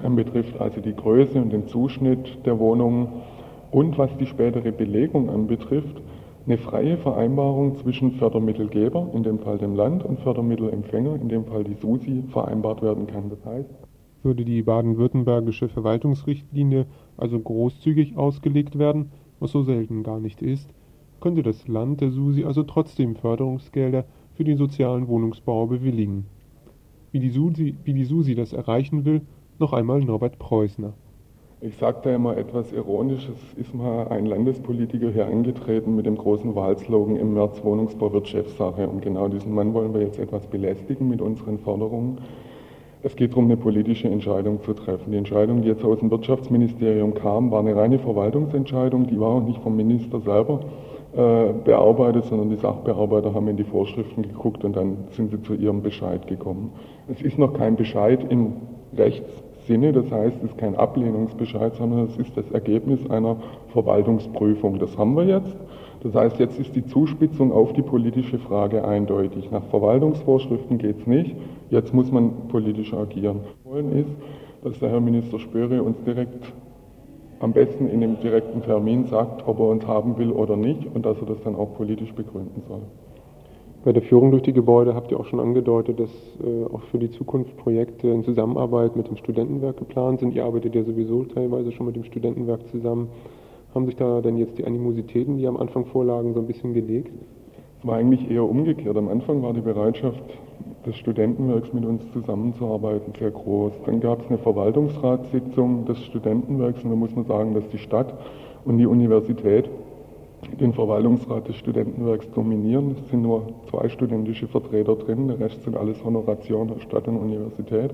anbetrifft, 0.02 0.60
also 0.60 0.80
die 0.80 0.94
Größe 0.94 1.40
und 1.40 1.52
den 1.52 1.66
Zuschnitt 1.66 2.46
der 2.46 2.58
Wohnungen 2.58 3.08
und 3.70 3.98
was 3.98 4.16
die 4.18 4.26
spätere 4.26 4.72
Belegung 4.72 5.28
anbetrifft, 5.30 6.00
eine 6.46 6.58
freie 6.58 6.96
Vereinbarung 6.96 7.76
zwischen 7.76 8.12
Fördermittelgeber, 8.12 9.10
in 9.14 9.22
dem 9.22 9.38
Fall 9.38 9.58
dem 9.58 9.74
Land, 9.74 10.04
und 10.04 10.20
Fördermittelempfänger, 10.20 11.16
in 11.20 11.28
dem 11.28 11.44
Fall 11.44 11.64
die 11.64 11.74
SUSI, 11.74 12.24
vereinbart 12.30 12.82
werden 12.82 13.06
kann. 13.06 13.28
Das 13.28 13.44
heißt, 13.44 13.70
würde 14.22 14.44
die 14.44 14.62
baden-württembergische 14.62 15.68
Verwaltungsrichtlinie 15.68 16.86
also 17.16 17.38
großzügig 17.38 18.16
ausgelegt 18.16 18.78
werden, 18.78 19.12
was 19.38 19.52
so 19.52 19.62
selten 19.62 20.02
gar 20.02 20.18
nicht 20.18 20.42
ist, 20.42 20.70
könnte 21.20 21.42
das 21.42 21.68
Land 21.68 22.00
der 22.00 22.10
SUSI 22.10 22.44
also 22.44 22.62
trotzdem 22.62 23.16
Förderungsgelder 23.16 24.04
für 24.34 24.44
den 24.44 24.56
sozialen 24.56 25.06
Wohnungsbau 25.08 25.66
bewilligen. 25.66 26.26
Wie 27.12 27.20
die 27.20 27.30
SUSI, 27.30 27.76
wie 27.84 27.92
die 27.92 28.04
SUSI 28.04 28.34
das 28.34 28.52
erreichen 28.52 29.04
will, 29.04 29.22
noch 29.58 29.72
einmal 29.72 30.00
Norbert 30.00 30.38
Preußner. 30.38 30.94
Ich 31.62 31.76
sagte 31.76 32.08
immer 32.08 32.38
etwas 32.38 32.72
ironisch, 32.72 33.28
es 33.28 33.58
ist 33.58 33.74
mal 33.74 34.08
ein 34.08 34.24
Landespolitiker 34.24 35.10
hier 35.10 35.26
angetreten 35.26 35.94
mit 35.94 36.06
dem 36.06 36.16
großen 36.16 36.54
Wahlslogan 36.54 37.16
im 37.16 37.34
März 37.34 37.62
Wohnungsbau 37.62 38.10
wird 38.14 38.28
Chefsache. 38.28 38.88
Und 38.88 39.02
genau 39.02 39.28
diesen 39.28 39.54
Mann 39.54 39.74
wollen 39.74 39.92
wir 39.92 40.00
jetzt 40.00 40.18
etwas 40.18 40.46
belästigen 40.46 41.10
mit 41.10 41.20
unseren 41.20 41.58
Forderungen. 41.58 42.16
Es 43.02 43.14
geht 43.14 43.32
darum, 43.32 43.44
eine 43.44 43.58
politische 43.58 44.08
Entscheidung 44.08 44.62
zu 44.62 44.72
treffen. 44.72 45.12
Die 45.12 45.18
Entscheidung, 45.18 45.60
die 45.60 45.68
jetzt 45.68 45.84
aus 45.84 45.98
dem 45.98 46.10
Wirtschaftsministerium 46.10 47.12
kam, 47.12 47.50
war 47.50 47.60
eine 47.60 47.76
reine 47.76 47.98
Verwaltungsentscheidung. 47.98 49.06
Die 49.06 49.20
war 49.20 49.28
auch 49.28 49.42
nicht 49.42 49.60
vom 49.62 49.76
Minister 49.76 50.20
selber 50.20 50.60
bearbeitet, 51.12 52.24
sondern 52.26 52.50
die 52.50 52.56
Sachbearbeiter 52.56 53.34
haben 53.34 53.48
in 53.48 53.56
die 53.56 53.64
Vorschriften 53.64 54.22
geguckt 54.22 54.64
und 54.64 54.76
dann 54.76 54.96
sind 55.10 55.30
sie 55.30 55.42
zu 55.42 55.54
ihrem 55.54 55.82
Bescheid 55.82 56.26
gekommen. 56.28 56.72
Es 57.08 57.20
ist 57.20 57.38
noch 57.38 57.54
kein 57.54 57.76
Bescheid 57.76 58.24
im 58.28 58.52
Rechts 58.96 59.42
Sinne. 59.70 59.92
Das 59.92 60.10
heißt, 60.10 60.36
es 60.38 60.50
ist 60.50 60.58
kein 60.58 60.74
Ablehnungsbescheid, 60.74 61.74
sondern 61.76 62.06
es 62.06 62.16
ist 62.16 62.36
das 62.36 62.50
Ergebnis 62.50 63.08
einer 63.08 63.36
Verwaltungsprüfung. 63.68 64.78
Das 64.78 64.96
haben 64.98 65.14
wir 65.14 65.24
jetzt. 65.24 65.56
Das 66.02 66.14
heißt, 66.14 66.38
jetzt 66.38 66.58
ist 66.58 66.74
die 66.74 66.84
Zuspitzung 66.86 67.52
auf 67.52 67.72
die 67.74 67.82
politische 67.82 68.38
Frage 68.38 68.84
eindeutig. 68.84 69.50
Nach 69.50 69.64
Verwaltungsvorschriften 69.64 70.78
geht 70.78 70.98
es 71.00 71.06
nicht. 71.06 71.36
Jetzt 71.68 71.94
muss 71.94 72.10
man 72.10 72.48
politisch 72.48 72.92
agieren. 72.94 73.40
Wollen 73.64 73.92
ist, 73.92 74.10
dass 74.64 74.78
der 74.80 74.90
Herr 74.90 75.00
Minister 75.00 75.38
Spöre 75.38 75.82
uns 75.82 76.02
direkt 76.04 76.52
am 77.40 77.52
besten 77.52 77.88
in 77.88 78.02
einem 78.02 78.20
direkten 78.20 78.62
Termin 78.62 79.06
sagt, 79.06 79.48
ob 79.48 79.58
er 79.58 79.68
uns 79.68 79.86
haben 79.86 80.16
will 80.18 80.30
oder 80.30 80.56
nicht 80.56 80.86
und 80.94 81.04
dass 81.04 81.18
er 81.18 81.26
das 81.26 81.42
dann 81.42 81.56
auch 81.56 81.74
politisch 81.74 82.12
begründen 82.12 82.62
soll. 82.68 82.82
Bei 83.82 83.94
der 83.94 84.02
Führung 84.02 84.30
durch 84.30 84.42
die 84.42 84.52
Gebäude 84.52 84.94
habt 84.94 85.10
ihr 85.10 85.18
auch 85.18 85.24
schon 85.24 85.40
angedeutet, 85.40 85.98
dass 85.98 86.10
äh, 86.44 86.64
auch 86.66 86.82
für 86.90 86.98
die 86.98 87.10
Zukunft 87.10 87.56
Projekte 87.56 88.08
in 88.08 88.24
Zusammenarbeit 88.24 88.94
mit 88.94 89.08
dem 89.08 89.16
Studentenwerk 89.16 89.78
geplant 89.78 90.20
sind. 90.20 90.34
Ihr 90.34 90.44
arbeitet 90.44 90.74
ja 90.74 90.84
sowieso 90.84 91.24
teilweise 91.24 91.72
schon 91.72 91.86
mit 91.86 91.96
dem 91.96 92.04
Studentenwerk 92.04 92.68
zusammen. 92.68 93.08
Haben 93.74 93.86
sich 93.86 93.96
da 93.96 94.20
denn 94.20 94.36
jetzt 94.36 94.58
die 94.58 94.66
Animositäten, 94.66 95.38
die 95.38 95.46
am 95.46 95.56
Anfang 95.56 95.86
vorlagen, 95.86 96.34
so 96.34 96.40
ein 96.40 96.46
bisschen 96.46 96.74
gelegt? 96.74 97.10
War 97.82 97.96
eigentlich 97.96 98.30
eher 98.30 98.44
umgekehrt. 98.44 98.96
Am 98.96 99.08
Anfang 99.08 99.42
war 99.42 99.54
die 99.54 99.62
Bereitschaft 99.62 100.22
des 100.86 100.96
Studentenwerks 100.96 101.72
mit 101.72 101.84
uns 101.84 102.02
zusammenzuarbeiten 102.12 103.12
sehr 103.18 103.30
groß. 103.30 103.72
Dann 103.86 104.00
gab 104.00 104.20
es 104.20 104.28
eine 104.28 104.38
Verwaltungsratssitzung 104.38 105.86
des 105.86 106.02
Studentenwerks 106.04 106.82
und 106.84 106.90
da 106.90 106.96
muss 106.96 107.14
man 107.14 107.24
sagen, 107.24 107.54
dass 107.54 107.66
die 107.68 107.78
Stadt 107.78 108.14
und 108.64 108.78
die 108.78 108.86
Universität 108.86 109.68
den 110.58 110.72
Verwaltungsrat 110.72 111.48
des 111.48 111.56
Studentenwerks 111.56 112.30
dominieren. 112.32 112.96
Es 113.02 113.10
sind 113.10 113.22
nur 113.22 113.48
zwei 113.70 113.88
studentische 113.88 114.48
Vertreter 114.48 114.96
drin, 114.96 115.28
der 115.28 115.40
Rest 115.40 115.62
sind 115.62 115.76
alles 115.76 116.02
Honoration 116.04 116.70
aus 116.70 116.82
Stadt 116.82 117.08
und 117.08 117.16
Universität. 117.16 117.92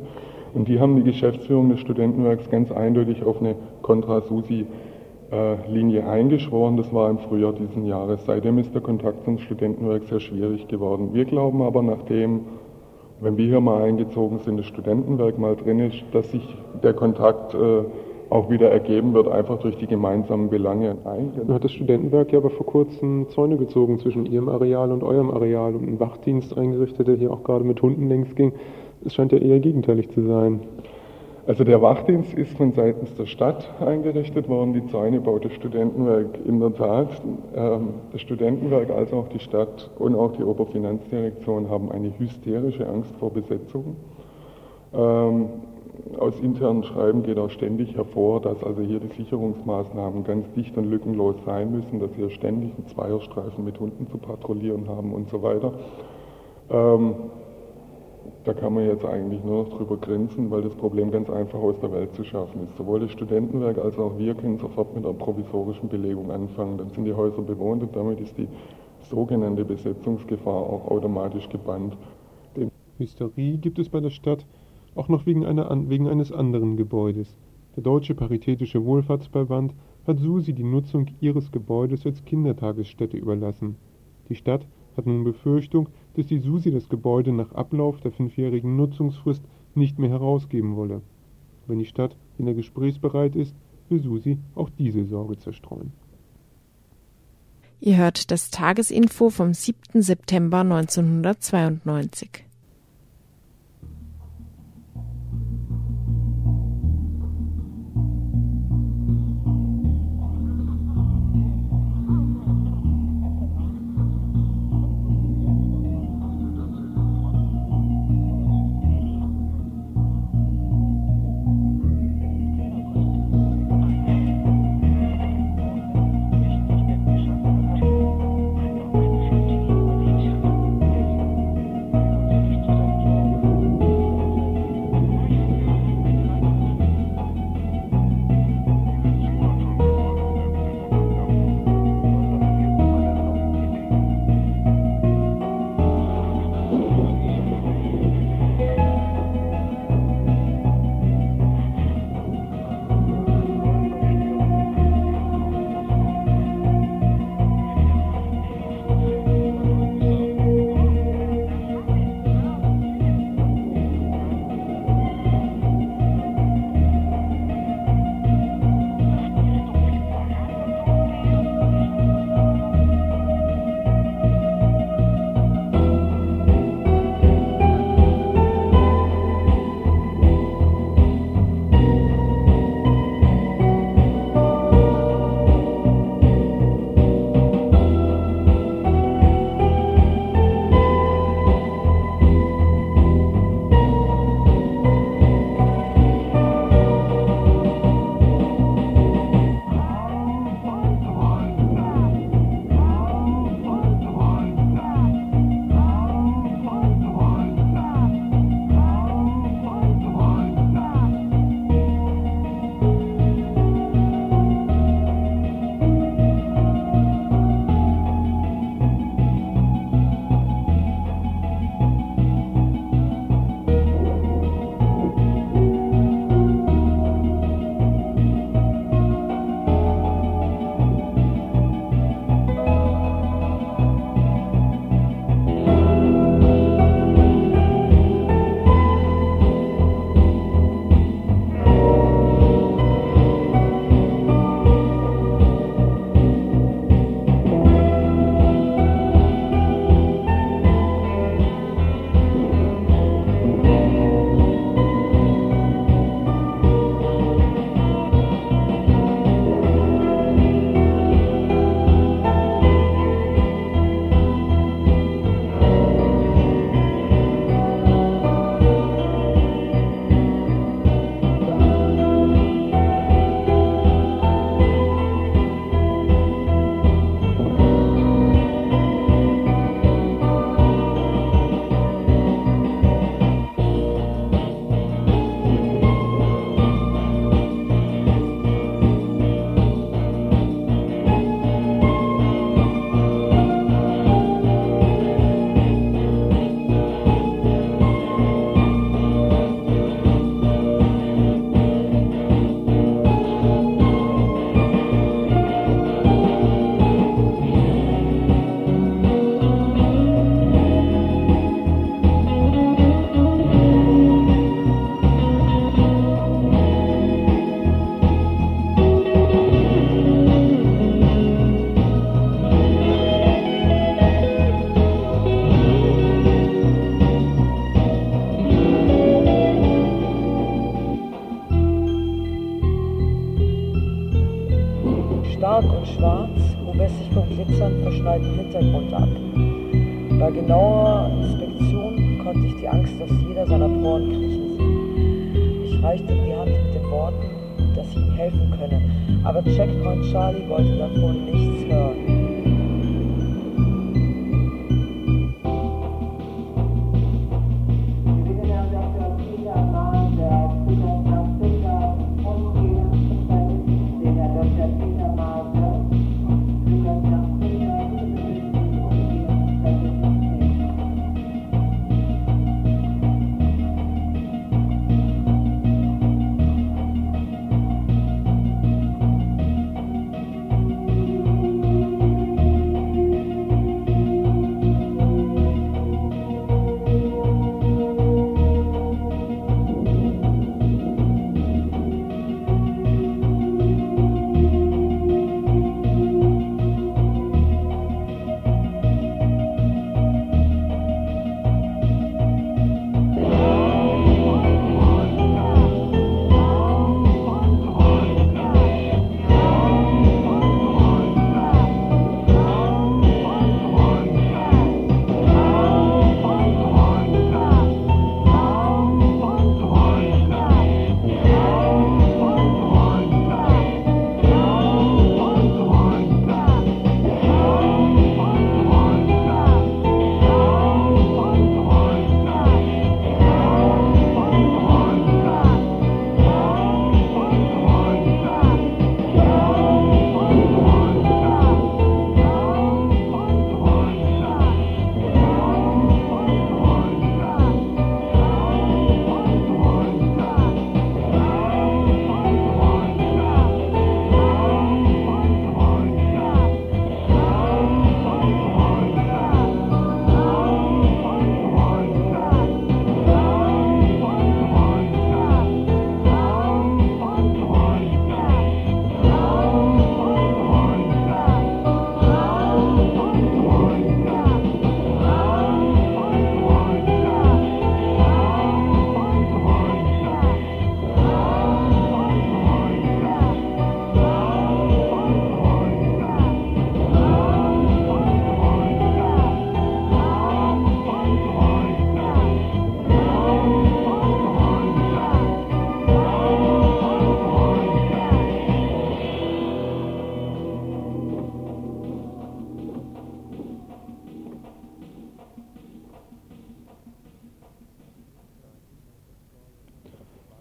Und 0.54 0.68
die 0.68 0.80
haben 0.80 0.96
die 0.96 1.02
Geschäftsführung 1.02 1.68
des 1.70 1.80
Studentenwerks 1.80 2.48
ganz 2.50 2.72
eindeutig 2.72 3.22
auf 3.24 3.40
eine 3.40 3.56
Kontra-SUSI-Linie 5.30 6.08
eingeschworen. 6.08 6.76
Das 6.76 6.92
war 6.92 7.10
im 7.10 7.18
Frühjahr 7.18 7.52
diesen 7.52 7.86
Jahres. 7.86 8.24
Seitdem 8.26 8.58
ist 8.58 8.74
der 8.74 8.82
Kontakt 8.82 9.24
zum 9.24 9.38
Studentenwerk 9.38 10.04
sehr 10.04 10.20
schwierig 10.20 10.68
geworden. 10.68 11.10
Wir 11.12 11.24
glauben 11.24 11.62
aber, 11.62 11.82
nachdem, 11.82 12.40
wenn 13.20 13.36
wir 13.36 13.46
hier 13.46 13.60
mal 13.60 13.82
eingezogen 13.82 14.38
sind, 14.40 14.58
das 14.58 14.66
Studentenwerk 14.66 15.38
mal 15.38 15.56
drin 15.56 15.80
ist, 15.80 16.02
dass 16.12 16.30
sich 16.30 16.42
der 16.82 16.92
Kontakt 16.92 17.54
äh, 17.54 17.84
auch 18.28 18.50
wieder 18.50 18.70
ergeben 18.70 19.14
wird, 19.14 19.28
einfach 19.28 19.58
durch 19.60 19.76
die 19.76 19.86
gemeinsamen 19.86 20.50
Belange. 20.50 20.96
Nun 21.04 21.54
hat 21.54 21.62
das 21.62 21.72
Studentenwerk 21.72 22.32
ja 22.32 22.38
aber 22.38 22.50
vor 22.50 22.66
kurzem 22.66 23.28
Zäune 23.28 23.56
gezogen 23.56 24.00
zwischen 24.00 24.26
Ihrem 24.26 24.48
Areal 24.48 24.90
und 24.90 25.04
eurem 25.04 25.30
Areal 25.30 25.74
und 25.76 25.86
einen 25.86 26.00
Wachdienst 26.00 26.56
eingerichtet, 26.56 27.06
der 27.06 27.16
hier 27.16 27.32
auch 27.32 27.44
gerade 27.44 27.64
mit 27.64 27.80
Hunden 27.82 28.08
längs 28.08 28.34
ging. 28.34 28.52
Es 29.04 29.14
scheint 29.14 29.30
ja 29.30 29.38
eher 29.38 29.60
gegenteilig 29.60 30.10
zu 30.10 30.22
sein. 30.22 30.60
Also 31.46 31.62
der 31.62 31.80
Wachdienst 31.80 32.34
ist 32.34 32.56
von 32.56 32.72
seitens 32.72 33.14
der 33.14 33.26
Stadt 33.26 33.68
eingerichtet 33.80 34.48
worden, 34.48 34.72
die 34.72 34.84
Zäune 34.88 35.20
baut 35.20 35.44
das 35.44 35.52
Studentenwerk 35.52 36.40
in 36.44 36.58
der 36.58 36.74
Tat. 36.74 37.22
Ähm, 37.54 37.90
das 38.10 38.20
Studentenwerk 38.20 38.90
als 38.90 39.12
auch 39.12 39.28
die 39.28 39.38
Stadt 39.38 39.88
und 40.00 40.16
auch 40.16 40.32
die 40.32 40.42
Oberfinanzdirektion 40.42 41.70
haben 41.70 41.92
eine 41.92 42.12
hysterische 42.18 42.88
Angst 42.88 43.14
vor 43.20 43.32
Besetzung. 43.32 43.94
Ähm, 44.92 45.46
aus 46.18 46.38
internen 46.40 46.82
Schreiben 46.82 47.22
geht 47.22 47.38
auch 47.38 47.50
ständig 47.50 47.96
hervor, 47.96 48.40
dass 48.40 48.64
also 48.64 48.82
hier 48.82 48.98
die 48.98 49.14
Sicherungsmaßnahmen 49.16 50.24
ganz 50.24 50.50
dicht 50.54 50.76
und 50.76 50.90
lückenlos 50.90 51.36
sein 51.46 51.70
müssen, 51.70 52.00
dass 52.00 52.10
hier 52.16 52.30
ständig 52.30 52.72
einen 52.76 52.88
Zweierstreifen 52.88 53.64
mit 53.64 53.78
Hunden 53.78 54.08
zu 54.08 54.18
patrouillieren 54.18 54.88
haben 54.88 55.14
und 55.14 55.30
so 55.30 55.42
weiter. 55.42 55.74
Da 58.44 58.54
kann 58.54 58.74
man 58.74 58.86
jetzt 58.86 59.04
eigentlich 59.04 59.42
nur 59.44 59.64
noch 59.64 59.76
drüber 59.76 59.96
grinsen, 59.96 60.50
weil 60.50 60.62
das 60.62 60.74
Problem 60.74 61.10
ganz 61.10 61.28
einfach 61.30 61.58
aus 61.58 61.74
der 61.80 61.92
Welt 61.92 62.14
zu 62.14 62.24
schaffen 62.24 62.62
ist. 62.64 62.76
Sowohl 62.76 63.00
das 63.00 63.10
Studentenwerk 63.10 63.78
als 63.78 63.98
auch 63.98 64.18
wir 64.18 64.34
können 64.34 64.58
sofort 64.58 64.94
mit 64.94 65.04
einer 65.04 65.14
provisorischen 65.14 65.88
Belegung 65.88 66.30
anfangen. 66.30 66.78
Dann 66.78 66.90
sind 66.90 67.04
die 67.04 67.14
Häuser 67.14 67.42
bewohnt 67.42 67.82
und 67.82 67.94
damit 67.94 68.20
ist 68.20 68.36
die 68.38 68.48
sogenannte 69.10 69.64
Besetzungsgefahr 69.64 70.54
auch 70.54 70.90
automatisch 70.90 71.48
gebannt. 71.48 71.96
Hysterie 72.98 73.58
gibt 73.58 73.78
es 73.78 73.88
bei 73.88 74.00
der 74.00 74.10
Stadt 74.10 74.46
auch 74.94 75.08
noch 75.08 75.26
wegen, 75.26 75.44
einer, 75.44 75.68
wegen 75.88 76.08
eines 76.08 76.32
anderen 76.32 76.76
Gebäudes. 76.76 77.36
Der 77.76 77.82
Deutsche 77.82 78.14
Paritätische 78.14 78.84
Wohlfahrtsverband 78.84 79.74
hat 80.06 80.18
Susi 80.18 80.54
die 80.54 80.64
Nutzung 80.64 81.06
ihres 81.20 81.52
Gebäudes 81.52 82.06
als 82.06 82.24
Kindertagesstätte 82.24 83.18
überlassen. 83.18 83.76
Die 84.28 84.34
Stadt 84.34 84.66
hat 84.96 85.06
nun 85.06 85.24
Befürchtung, 85.24 85.88
dass 86.16 86.26
die 86.26 86.38
Susi 86.38 86.70
das 86.70 86.88
Gebäude 86.88 87.32
nach 87.32 87.52
Ablauf 87.52 88.00
der 88.00 88.10
fünfjährigen 88.10 88.76
Nutzungsfrist 88.76 89.42
nicht 89.74 89.98
mehr 89.98 90.10
herausgeben 90.10 90.76
wolle. 90.76 91.02
Wenn 91.66 91.78
die 91.78 91.84
Stadt 91.86 92.16
wieder 92.38 92.54
gesprächsbereit 92.54 93.36
ist, 93.36 93.54
will 93.88 94.02
Susi 94.02 94.38
auch 94.54 94.70
diese 94.70 95.04
Sorge 95.04 95.38
zerstreuen. 95.38 95.92
Ihr 97.80 97.98
hört 97.98 98.30
das 98.30 98.50
Tagesinfo 98.50 99.28
vom 99.28 99.52
7. 99.52 100.00
September 100.00 100.60
1992. 100.60 102.45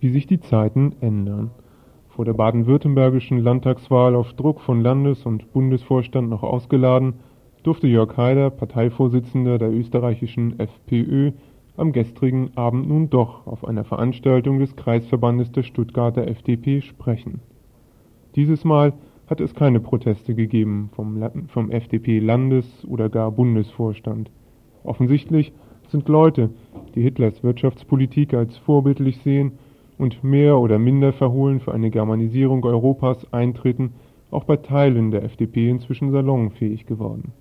wie 0.06 0.10
sich 0.12 0.28
die 0.28 0.40
Zeiten 0.40 0.94
ändern. 1.02 1.50
Vor 2.10 2.26
der 2.26 2.34
baden-württembergischen 2.34 3.40
Landtagswahl 3.40 4.14
auf 4.14 4.34
Druck 4.34 4.62
von 4.62 4.82
Landes- 4.82 5.26
und 5.26 5.52
Bundesvorstand 5.52 6.30
noch 6.30 6.44
ausgeladen, 6.44 7.16
durfte 7.64 7.88
Jörg 7.88 8.16
Haider, 8.16 8.52
Parteivorsitzender 8.52 9.58
der 9.58 9.72
österreichischen 9.72 10.60
FPÖ, 10.60 11.32
am 11.76 11.92
gestrigen 11.92 12.52
Abend 12.56 12.88
nun 12.88 13.10
doch 13.10 13.48
auf 13.48 13.68
einer 13.68 13.84
Veranstaltung 13.84 14.60
des 14.60 14.76
Kreisverbandes 14.76 15.52
der 15.52 15.64
Stuttgarter 15.64 16.28
FDP 16.28 16.82
sprechen. 16.82 17.40
Dieses 18.36 18.64
Mal 18.64 18.94
hat 19.26 19.42
es 19.42 19.56
keine 19.56 19.80
Proteste 19.80 20.36
gegeben 20.36 20.92
vom, 20.94 21.20
vom 21.48 21.72
FDP-Landes- 21.72 22.86
oder 22.88 23.10
gar 23.10 23.32
Bundesvorstand. 23.32 24.30
Offensichtlich 24.84 25.52
sind 25.88 26.08
Leute, 26.10 26.52
die 26.94 27.02
Hitlers 27.02 27.44
Wirtschaftspolitik 27.44 28.36
als 28.36 28.56
vorbildlich 28.58 29.18
sehen 29.24 29.54
und 29.98 30.24
mehr 30.24 30.58
oder 30.58 30.80
minder 30.80 31.14
verhohlen 31.14 31.60
für 31.60 31.74
eine 31.74 31.90
Germanisierung 31.90 32.64
Europas 32.66 33.32
eintreten, 33.34 33.94
auch 34.32 34.44
bei 34.44 34.58
Teilen 34.58 35.12
der 35.12 35.24
FDP 35.24 35.70
inzwischen 35.70 36.12
salonfähig 36.12 36.86
geworden. 36.86 37.32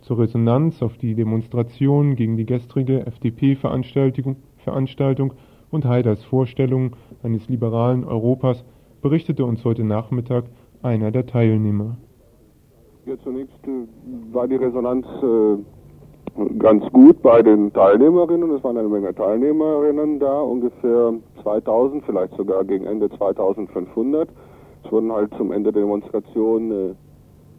Zur 0.00 0.18
Resonanz 0.18 0.82
auf 0.82 0.96
die 0.98 1.14
Demonstration 1.14 2.16
gegen 2.16 2.36
die 2.36 2.46
gestrige 2.46 3.06
FDP-Veranstaltung 3.06 5.34
und 5.70 5.84
Haiders 5.84 6.24
Vorstellung 6.24 6.96
eines 7.22 7.48
liberalen 7.48 8.04
Europas 8.04 8.64
berichtete 9.00 9.44
uns 9.44 9.64
heute 9.64 9.84
Nachmittag 9.84 10.46
einer 10.82 11.10
der 11.10 11.26
Teilnehmer. 11.26 11.96
Ja, 13.06 13.18
zunächst 13.18 13.62
äh, 13.64 13.86
war 14.32 14.48
die 14.48 14.56
Resonanz 14.56 15.06
äh, 15.06 15.56
ganz 16.58 16.84
gut 16.92 17.20
bei 17.22 17.42
den 17.42 17.72
Teilnehmerinnen. 17.72 18.50
Es 18.52 18.64
waren 18.64 18.76
eine 18.76 18.88
Menge 18.88 19.14
Teilnehmerinnen 19.14 20.18
da, 20.18 20.40
ungefähr 20.40 21.14
2000, 21.42 22.04
vielleicht 22.04 22.34
sogar 22.36 22.64
gegen 22.64 22.86
Ende 22.86 23.10
2500. 23.10 24.28
Es 24.84 24.92
wurden 24.92 25.12
halt 25.12 25.32
zum 25.36 25.52
Ende 25.52 25.72
der 25.72 25.82
Demonstration 25.82 26.70
äh, 26.70 26.94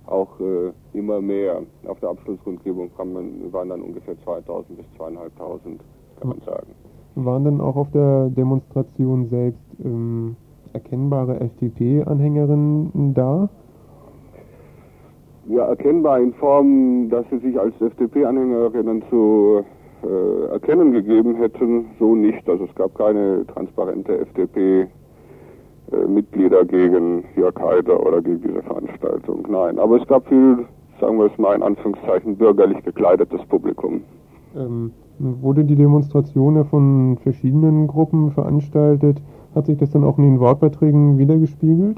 auch 0.07 0.39
äh, 0.39 0.71
immer 0.97 1.21
mehr. 1.21 1.61
Auf 1.87 1.99
der 1.99 2.09
Abschlussgrundgebung 2.09 2.91
man, 2.97 3.51
waren 3.51 3.69
dann 3.69 3.81
ungefähr 3.81 4.15
2000 4.23 4.77
bis 4.77 4.85
2500, 4.97 5.79
kann 6.19 6.29
man 6.29 6.39
sagen. 6.45 6.67
Waren 7.15 7.43
denn 7.45 7.61
auch 7.61 7.75
auf 7.75 7.91
der 7.91 8.29
Demonstration 8.29 9.27
selbst 9.29 9.61
ähm, 9.83 10.35
erkennbare 10.73 11.39
FDP-Anhängerinnen 11.39 13.13
da? 13.13 13.49
Ja, 15.47 15.65
erkennbar 15.65 16.19
in 16.19 16.33
Form, 16.33 17.09
dass 17.09 17.25
sie 17.29 17.37
sich 17.39 17.59
als 17.59 17.73
FDP-Anhängerinnen 17.81 19.03
zu 19.09 19.65
äh, 20.03 20.45
erkennen 20.51 20.91
gegeben 20.91 21.35
hätten, 21.35 21.85
so 21.99 22.15
nicht. 22.15 22.47
Also 22.49 22.65
es 22.65 22.75
gab 22.75 22.93
keine 22.95 23.45
transparente 23.47 24.19
FDP-Mitglieder 24.19 26.61
äh, 26.61 26.65
gegen 26.65 27.25
Jörg 27.35 27.55
Haider 27.59 28.05
oder 28.05 28.21
gegen 28.21 28.41
diese 28.41 28.61
Veranstaltung. 28.63 29.45
Nein, 29.49 29.79
aber 29.79 30.01
es 30.01 30.07
gab 30.07 30.27
viel, 30.27 30.65
sagen 30.99 31.17
wir 31.17 31.25
es 31.25 31.37
mal 31.37 31.55
in 31.55 31.63
Anführungszeichen, 31.63 32.37
bürgerlich 32.37 32.83
gekleidetes 32.83 33.41
Publikum. 33.45 34.01
Ähm, 34.55 34.91
wurde 35.19 35.63
die 35.63 35.75
Demonstration 35.75 36.55
ja 36.55 36.63
von 36.63 37.17
verschiedenen 37.21 37.87
Gruppen 37.87 38.31
veranstaltet? 38.31 39.21
Hat 39.55 39.67
sich 39.67 39.77
das 39.77 39.91
dann 39.91 40.03
auch 40.03 40.17
in 40.17 40.23
den 40.23 40.39
Wortbeiträgen 40.39 41.17
wiedergespiegelt? 41.17 41.97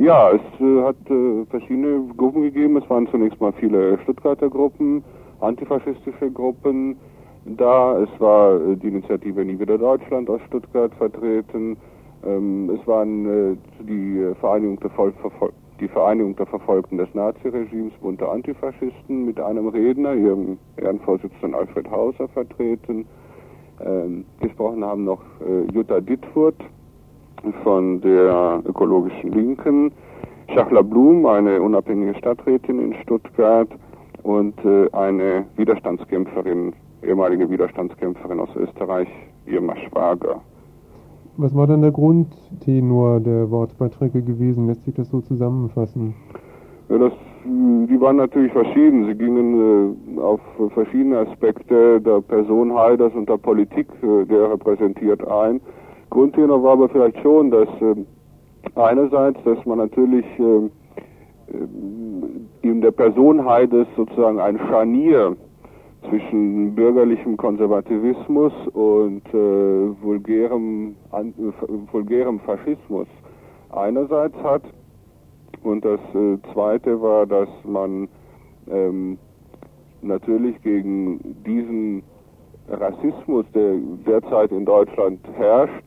Ja, 0.00 0.30
es 0.30 0.40
äh, 0.62 0.82
hat 0.82 0.96
äh, 1.10 1.44
verschiedene 1.50 2.02
Gruppen 2.16 2.40
gegeben. 2.40 2.78
Es 2.78 2.88
waren 2.88 3.06
zunächst 3.08 3.38
mal 3.38 3.52
viele 3.52 3.98
Stuttgarter 3.98 4.48
Gruppen, 4.48 5.04
antifaschistische 5.40 6.30
Gruppen 6.30 6.96
da. 7.44 8.00
Es 8.00 8.08
war 8.18 8.54
äh, 8.54 8.76
die 8.76 8.88
Initiative 8.88 9.44
Nie 9.44 9.58
wieder 9.58 9.76
Deutschland 9.76 10.30
aus 10.30 10.40
Stuttgart 10.46 10.90
vertreten. 10.94 11.76
Ähm, 12.24 12.70
es 12.70 12.86
waren 12.86 13.26
äh, 13.26 13.56
die 13.80 14.34
Vereinigung 14.40 14.80
der, 14.80 14.90
die 15.78 15.88
Vereinigung 15.88 16.34
der 16.34 16.46
Verfolgten 16.46 16.96
des 16.96 17.12
Naziregimes, 17.12 17.92
Bund 18.00 18.22
der 18.22 18.30
Antifaschisten, 18.30 19.26
mit 19.26 19.38
einem 19.38 19.68
Redner, 19.68 20.14
ihrem 20.14 20.56
Ehrenvorsitzenden 20.78 21.54
Alfred 21.54 21.90
Hauser, 21.90 22.26
vertreten. 22.28 23.04
Ähm, 23.84 24.24
gesprochen 24.40 24.82
haben 24.82 25.04
noch 25.04 25.20
äh, 25.46 25.70
Jutta 25.74 26.00
Dittfurt 26.00 26.56
von 27.62 28.00
der 28.00 28.62
ökologischen 28.66 29.32
Linken, 29.32 29.92
Schachler 30.54 30.82
Blum, 30.82 31.26
eine 31.26 31.60
unabhängige 31.60 32.14
Stadträtin 32.16 32.80
in 32.80 32.94
Stuttgart 33.02 33.68
und 34.22 34.54
äh, 34.64 34.88
eine 34.92 35.44
Widerstandskämpferin, 35.56 36.72
ehemalige 37.02 37.48
Widerstandskämpferin 37.48 38.40
aus 38.40 38.54
Österreich, 38.56 39.08
Irma 39.46 39.74
Schwager. 39.76 40.40
Was 41.36 41.54
war 41.54 41.66
dann 41.66 41.82
der 41.82 41.92
Grundtenor 41.92 43.20
der 43.20 43.50
Wortbeiträge 43.50 44.22
gewesen? 44.22 44.66
Lässt 44.66 44.84
sich 44.84 44.94
das 44.94 45.08
so 45.08 45.20
zusammenfassen? 45.20 46.14
Ja, 46.88 46.98
das, 46.98 47.12
die 47.44 48.00
waren 48.00 48.16
natürlich 48.16 48.52
verschieden. 48.52 49.06
Sie 49.06 49.14
gingen 49.14 50.16
äh, 50.16 50.20
auf 50.20 50.40
verschiedene 50.74 51.18
Aspekte 51.18 52.00
der 52.00 52.20
Person 52.20 52.74
Haiders 52.74 53.14
und 53.14 53.28
der 53.28 53.38
Politik, 53.38 53.86
äh, 54.02 54.26
der 54.26 54.50
repräsentiert 54.50 55.26
ein. 55.26 55.60
Grundtenor 56.10 56.62
war 56.62 56.72
aber 56.72 56.88
vielleicht 56.88 57.18
schon, 57.20 57.50
dass 57.50 57.68
äh, 57.80 57.94
einerseits, 58.74 59.42
dass 59.44 59.64
man 59.64 59.78
natürlich 59.78 60.26
äh, 60.38 60.70
in 62.62 62.80
der 62.80 62.90
Person 62.90 63.44
Haides 63.44 63.86
sozusagen 63.96 64.38
ein 64.38 64.58
Scharnier 64.58 65.36
zwischen 66.08 66.74
bürgerlichem 66.74 67.36
Konservativismus 67.36 68.52
und 68.72 69.22
äh, 69.34 70.02
vulgärem, 70.02 70.96
an, 71.10 71.34
vulgärem 71.92 72.40
Faschismus 72.40 73.06
einerseits 73.70 74.36
hat. 74.42 74.62
Und 75.62 75.84
das 75.84 76.00
äh, 76.14 76.38
Zweite 76.52 77.00
war, 77.02 77.26
dass 77.26 77.48
man 77.64 78.08
ähm, 78.70 79.18
natürlich 80.00 80.60
gegen 80.62 81.20
diesen 81.44 82.02
Rassismus, 82.68 83.44
der 83.54 83.74
derzeit 84.06 84.52
in 84.52 84.64
Deutschland 84.64 85.20
herrscht, 85.36 85.84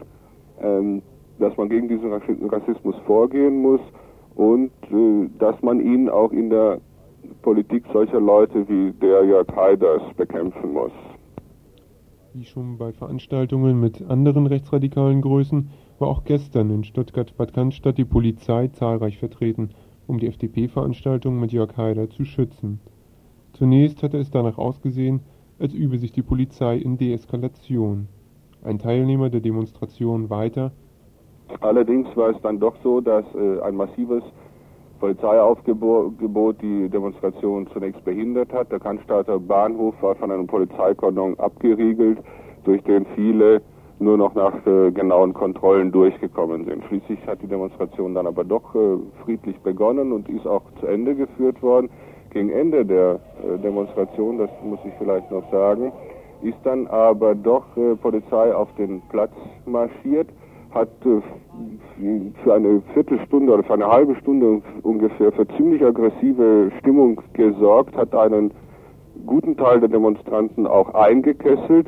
dass 1.40 1.58
man 1.58 1.70
gegen 1.70 1.88
diesen 1.88 2.12
Rassismus 2.14 2.96
vorgehen 3.06 3.62
muss 3.62 3.82
und 4.36 4.72
äh, 4.92 5.30
dass 5.40 5.62
man 5.62 5.80
ihn 5.80 6.10
auch 6.10 6.32
in 6.32 6.50
der 6.50 6.80
Politik 7.42 7.84
solcher 7.92 8.20
Leute 8.20 8.68
wie 8.68 8.92
der 8.94 9.26
Jörg 9.26 9.48
Haiders 9.56 10.02
bekämpfen 10.16 10.74
muss. 10.74 10.92
Wie 12.34 12.46
schon 12.46 12.78
bei 12.78 12.92
Veranstaltungen 12.94 13.80
mit 13.80 14.02
anderen 14.10 14.48
rechtsradikalen 14.48 15.22
Größen 15.22 15.70
war 16.00 16.08
auch 16.08 16.24
gestern 16.24 16.72
in 16.72 16.84
Stuttgart-Bad 16.84 17.54
Cannstatt 17.54 17.98
die 17.98 18.06
Polizei 18.06 18.70
zahlreich 18.70 19.20
vertreten, 19.20 19.70
um 20.08 20.20
die 20.20 20.28
FDP-Veranstaltung 20.28 21.40
mit 21.40 21.52
Jörg 21.52 21.78
Haider 21.78 22.10
zu 22.10 22.26
schützen. 22.26 22.80
Zunächst 23.54 24.02
hatte 24.02 24.18
es 24.18 24.32
danach 24.32 24.58
ausgesehen, 24.58 25.22
als 25.60 25.74
übe 25.74 26.00
sich 26.00 26.12
die 26.12 26.24
Polizei 26.24 26.78
in 26.78 26.98
Deeskalation. 26.98 28.08
Ein 28.64 28.80
Teilnehmer 28.80 29.30
der 29.30 29.42
Demonstration 29.42 30.30
weiter. 30.30 30.72
Allerdings 31.60 32.08
war 32.16 32.30
es 32.30 32.42
dann 32.42 32.60
doch 32.60 32.76
so, 32.84 33.02
dass 33.02 33.26
äh, 33.36 33.62
ein 33.62 33.76
massives 33.76 34.24
Polizeiaufgebot 35.00 36.62
die 36.62 36.88
Demonstration 36.88 37.68
zunächst 37.74 38.04
behindert 38.06 38.54
hat. 38.54 38.72
Der 38.72 38.80
Cannstatter 38.80 39.38
Bahnhof 39.38 39.96
war 40.02 40.16
von 40.16 40.32
einem 40.32 40.48
Polizeikordon 40.48 41.38
abgeriegelt, 41.40 42.20
durch 42.64 42.82
den 42.84 43.06
viele 43.16 43.62
nur 44.00 44.18
noch 44.18 44.34
nach 44.34 44.54
äh, 44.66 44.92
genauen 44.92 45.34
Kontrollen 45.34 45.92
durchgekommen 45.92 46.66
sind. 46.66 46.86
Schließlich 46.86 47.20
hat 47.28 47.42
die 47.42 47.48
Demonstration 47.48 48.14
dann 48.14 48.28
aber 48.28 48.46
doch 48.46 48.74
äh, 48.76 48.98
friedlich 49.24 49.60
begonnen 49.60 50.14
und 50.14 50.30
ist 50.30 50.48
auch 50.48 50.64
zu 50.80 50.88
Ende 50.88 51.16
geführt 51.16 51.62
worden. 51.62 51.90
Gegen 52.30 52.50
Ende 52.50 52.86
der 52.86 53.20
äh, 53.44 53.58
Demonstration, 53.60 54.38
das 54.38 54.50
muss 54.64 54.80
ich 54.86 54.94
vielleicht 54.98 55.30
noch 55.32 55.50
sagen, 55.52 55.92
ist 56.44 56.58
dann 56.64 56.88
aber 56.88 57.36
doch 57.36 57.66
äh, 57.78 57.96
Polizei 57.96 58.54
auf 58.54 58.74
den 58.76 59.02
Platz 59.10 59.34
marschiert 59.66 60.30
hat 60.74 60.90
äh, 61.06 61.22
für 62.44 62.54
eine 62.54 62.82
Viertelstunde 62.94 63.54
oder 63.54 63.64
für 63.64 63.74
eine 63.74 63.88
halbe 63.88 64.16
Stunde 64.16 64.62
ungefähr 64.82 65.32
für 65.32 65.48
ziemlich 65.56 65.84
aggressive 65.84 66.72
Stimmung 66.80 67.22
gesorgt, 67.34 67.96
hat 67.96 68.14
einen 68.16 68.52
guten 69.26 69.56
Teil 69.56 69.80
der 69.80 69.90
Demonstranten 69.90 70.66
auch 70.66 70.94
eingekesselt. 70.94 71.88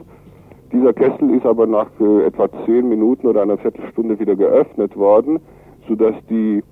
Dieser 0.71 0.93
Kessel 0.93 1.31
ist 1.35 1.45
aber 1.45 1.67
nach 1.67 1.89
äh, 1.99 2.25
etwa 2.25 2.47
zehn 2.65 2.87
Minuten 2.89 3.27
oder 3.27 3.41
einer 3.41 3.57
Viertelstunde 3.57 4.19
wieder 4.19 4.35
geöffnet 4.35 4.95
worden, 4.95 5.39
sodass 5.87 6.15
die 6.29 6.63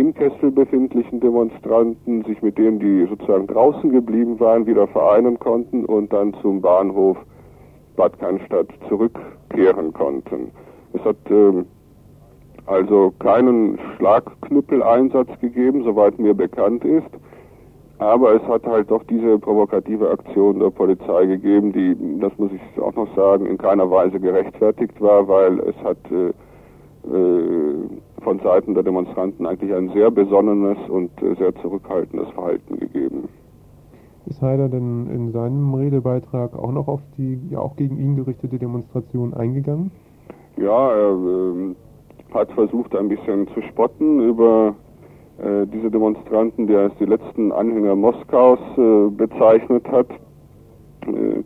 im 0.00 0.14
Kessel 0.14 0.50
befindlichen 0.50 1.20
Demonstranten 1.20 2.24
sich 2.24 2.42
mit 2.42 2.58
denen, 2.58 2.78
die 2.78 3.06
sozusagen 3.08 3.46
draußen 3.46 3.90
geblieben 3.90 4.38
waren, 4.40 4.66
wieder 4.66 4.86
vereinen 4.88 5.38
konnten 5.38 5.84
und 5.84 6.12
dann 6.12 6.34
zum 6.42 6.60
Bahnhof 6.60 7.16
Bad 7.96 8.18
Cannstatt 8.18 8.68
zurückkehren 8.88 9.92
konnten. 9.92 10.50
Es 10.92 11.04
hat 11.04 11.16
ähm, 11.30 11.66
also 12.66 13.12
keinen 13.20 13.78
Schlagknüppeleinsatz 13.96 15.28
gegeben, 15.40 15.84
soweit 15.84 16.18
mir 16.18 16.34
bekannt 16.34 16.84
ist. 16.84 17.08
Aber 17.98 18.34
es 18.34 18.42
hat 18.42 18.66
halt 18.66 18.90
doch 18.90 19.02
diese 19.04 19.38
provokative 19.38 20.10
Aktion 20.10 20.58
der 20.58 20.70
Polizei 20.70 21.24
gegeben, 21.24 21.72
die, 21.72 21.96
das 22.20 22.36
muss 22.36 22.50
ich 22.52 22.82
auch 22.82 22.94
noch 22.94 23.08
sagen, 23.16 23.46
in 23.46 23.56
keiner 23.56 23.90
Weise 23.90 24.20
gerechtfertigt 24.20 25.00
war, 25.00 25.26
weil 25.26 25.60
es 25.60 25.76
hat 25.82 25.96
äh, 26.10 26.32
von 27.06 28.40
Seiten 28.40 28.74
der 28.74 28.82
Demonstranten 28.82 29.46
eigentlich 29.46 29.72
ein 29.72 29.90
sehr 29.90 30.10
besonnenes 30.10 30.78
und 30.88 31.10
äh, 31.22 31.34
sehr 31.36 31.54
zurückhaltendes 31.56 32.28
Verhalten 32.30 32.80
gegeben. 32.80 33.28
Ist 34.26 34.42
Heider 34.42 34.68
denn 34.68 35.08
in 35.08 35.30
seinem 35.30 35.72
Redebeitrag 35.74 36.58
auch 36.58 36.72
noch 36.72 36.88
auf 36.88 37.00
die 37.16 37.38
ja 37.50 37.60
auch 37.60 37.76
gegen 37.76 37.98
ihn 37.98 38.16
gerichtete 38.16 38.58
Demonstration 38.58 39.32
eingegangen? 39.34 39.92
Ja, 40.56 40.90
er 40.90 41.12
äh, 41.12 41.74
hat 42.34 42.50
versucht 42.52 42.96
ein 42.96 43.08
bisschen 43.08 43.46
zu 43.54 43.62
spotten 43.62 44.28
über 44.28 44.74
äh, 45.38 45.66
diese 45.66 45.90
Demonstranten, 45.90 46.66
die 46.66 46.72
er 46.72 46.84
als 46.84 46.94
die 46.98 47.04
letzten 47.04 47.52
Anhänger 47.52 47.94
Moskaus 47.94 48.58
äh, 48.76 49.10
bezeichnet 49.10 49.86
hat. 49.88 50.08
Äh, 51.06 51.44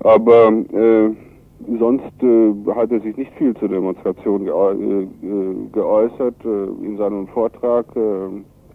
aber 0.00 0.52
äh, 0.72 1.10
sonst 1.78 2.22
äh, 2.22 2.54
hat 2.74 2.90
er 2.90 3.00
sich 3.00 3.16
nicht 3.16 3.32
viel 3.34 3.54
zur 3.56 3.68
Demonstration 3.68 4.44
geäu 4.44 5.06
geäußert. 5.72 6.36
in 6.44 6.96
seinem 6.96 7.26
Vortrag 7.28 7.86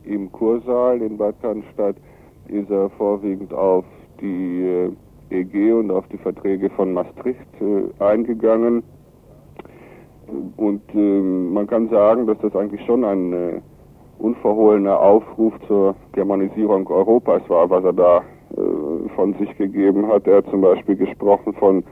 im 0.03 0.31
Kursaal 0.31 1.01
in 1.01 1.17
Bad 1.17 1.35
Cannstatt 1.41 1.95
ist 2.47 2.69
er 2.69 2.89
vorwiegend 2.91 3.53
auf 3.53 3.85
die 4.21 4.89
EG 5.29 5.71
und 5.71 5.89
auf 5.91 6.07
die 6.09 6.17
Verträge 6.17 6.69
von 6.69 6.93
Maastricht 6.93 7.41
eingegangen 7.99 8.83
und 10.57 10.81
äh, 10.93 11.21
man 11.21 11.67
kann 11.67 11.89
sagen, 11.89 12.25
dass 12.27 12.37
das 12.39 12.55
eigentlich 12.55 12.83
schon 12.85 13.03
ein 13.03 13.33
äh, 13.33 13.61
unverhohlener 14.19 14.99
Aufruf 14.99 15.53
zur 15.67 15.95
Germanisierung 16.13 16.87
Europas 16.87 17.41
war, 17.47 17.69
was 17.69 17.83
er 17.83 17.93
da 17.93 18.17
äh, 18.17 19.09
von 19.15 19.33
sich 19.35 19.55
gegeben 19.57 20.07
hat. 20.07 20.25
Er 20.27 20.37
hat 20.37 20.49
zum 20.49 20.61
Beispiel 20.61 20.95
gesprochen 20.95 21.53
von 21.53 21.79
äh, 21.79 21.83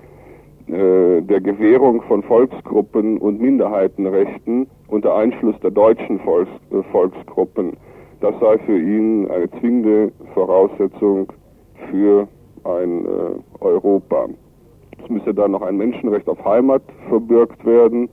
der 0.67 1.41
Gewährung 1.41 2.01
von 2.03 2.23
Volksgruppen 2.23 3.17
und 3.17 3.41
Minderheitenrechten 3.41 4.67
unter 4.87 5.15
Einschluss 5.15 5.59
der 5.61 5.71
deutschen 5.71 6.19
Volks, 6.19 6.51
äh, 6.71 6.83
Volksgruppen. 6.91 7.75
Das 8.21 8.33
sei 8.39 8.57
für 8.59 8.77
ihn 8.77 9.29
eine 9.29 9.49
zwingende 9.59 10.11
Voraussetzung 10.33 11.31
für 11.89 12.27
ein 12.63 13.05
äh, 13.05 13.09
Europa. 13.59 14.27
Es 15.03 15.09
müsse 15.09 15.33
dann 15.33 15.51
noch 15.51 15.61
ein 15.61 15.77
Menschenrecht 15.77 16.29
auf 16.29 16.43
Heimat 16.45 16.83
verbürgt 17.09 17.65
werden 17.65 18.07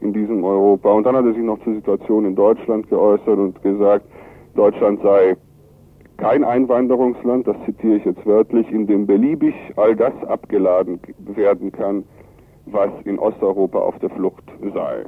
in 0.00 0.12
diesem 0.12 0.42
Europa. 0.42 0.90
Und 0.92 1.04
dann 1.04 1.14
hat 1.14 1.24
er 1.24 1.34
sich 1.34 1.42
noch 1.42 1.62
zur 1.62 1.74
Situation 1.74 2.24
in 2.24 2.34
Deutschland 2.34 2.88
geäußert 2.88 3.38
und 3.38 3.62
gesagt, 3.62 4.04
Deutschland 4.54 5.00
sei 5.02 5.36
kein 6.24 6.42
Einwanderungsland, 6.42 7.46
das 7.46 7.56
zitiere 7.66 7.96
ich 7.96 8.04
jetzt 8.06 8.24
wörtlich, 8.24 8.70
in 8.72 8.86
dem 8.86 9.06
beliebig 9.06 9.54
all 9.76 9.94
das 9.94 10.14
abgeladen 10.26 10.98
werden 11.18 11.70
kann, 11.70 12.02
was 12.64 12.88
in 13.04 13.18
Osteuropa 13.18 13.78
auf 13.78 13.98
der 13.98 14.08
Flucht 14.08 14.44
sei. 14.72 15.04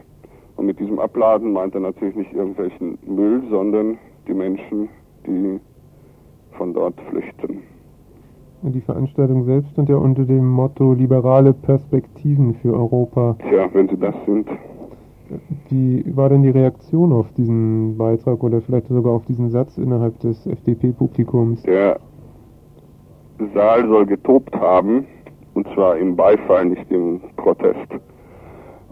Und 0.56 0.66
mit 0.66 0.78
diesem 0.78 0.98
Abladen 0.98 1.54
meint 1.54 1.74
er 1.74 1.80
natürlich 1.80 2.16
nicht 2.16 2.34
irgendwelchen 2.34 2.98
Müll, 3.06 3.42
sondern 3.48 3.96
die 4.28 4.34
Menschen, 4.34 4.90
die 5.26 5.58
von 6.58 6.74
dort 6.74 7.00
flüchten. 7.08 7.62
Die 8.60 8.80
Veranstaltung 8.82 9.46
selbst 9.46 9.70
stand 9.70 9.88
ja 9.88 9.96
unter 9.96 10.24
dem 10.24 10.46
Motto 10.46 10.92
liberale 10.92 11.54
Perspektiven 11.54 12.56
für 12.60 12.74
Europa. 12.74 13.36
Tja, 13.48 13.70
wenn 13.72 13.88
sie 13.88 13.96
das 13.96 14.14
sind. 14.26 14.48
Wie 15.68 16.04
war 16.16 16.28
denn 16.28 16.42
die 16.42 16.50
Reaktion 16.50 17.12
auf 17.12 17.26
diesen 17.36 17.96
Beitrag 17.96 18.42
oder 18.42 18.60
vielleicht 18.60 18.88
sogar 18.88 19.12
auf 19.12 19.24
diesen 19.26 19.50
Satz 19.50 19.76
innerhalb 19.78 20.18
des 20.20 20.46
FDP-Publikums? 20.46 21.62
Der 21.62 21.98
Saal 23.54 23.86
soll 23.88 24.06
getobt 24.06 24.54
haben, 24.54 25.06
und 25.54 25.66
zwar 25.74 25.96
im 25.96 26.16
Beifall, 26.16 26.66
nicht 26.66 26.90
im 26.90 27.20
Protest. 27.36 27.92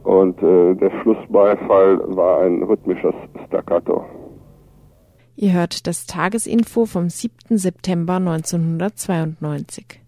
Und 0.03 0.43
äh, 0.43 0.75
der 0.75 0.91
Schlussbeifall 1.03 1.99
war 2.17 2.43
ein 2.43 2.63
rhythmisches 2.63 3.15
Staccato. 3.47 4.05
Ihr 5.37 5.53
hört 5.53 5.87
das 5.87 6.07
Tagesinfo 6.07 6.85
vom 6.85 7.09
7. 7.09 7.57
September 7.57 8.17
1992. 8.17 10.04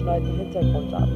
verschneiten 0.00 0.38
Hintergrund 0.38 0.94
ab. 0.94 1.08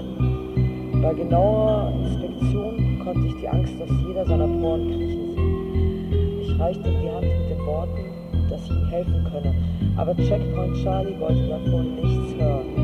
Bei 1.03 1.15
genauer 1.15 1.93
Inspektion 2.05 3.01
konnte 3.03 3.27
ich 3.27 3.35
die 3.41 3.49
Angst 3.49 3.73
aus 3.81 3.89
jeder 4.07 4.27
seiner 4.27 4.47
Poren 4.47 4.89
kriechen 4.89 5.35
sehen. 5.35 6.41
Ich 6.43 6.61
reichte 6.61 6.89
ihm 6.89 7.01
die 7.03 7.11
Hand 7.11 7.23
mit 7.23 7.51
den 7.51 7.67
Worten, 7.67 8.51
dass 8.51 8.63
ich 8.65 8.71
ihm 8.71 8.87
helfen 8.89 9.27
könne, 9.33 9.55
aber 9.97 10.15
Checkpoint 10.17 10.77
Charlie 10.83 11.19
wollte 11.19 11.49
davon 11.49 11.95
nichts 11.97 12.35
hören. 12.39 12.84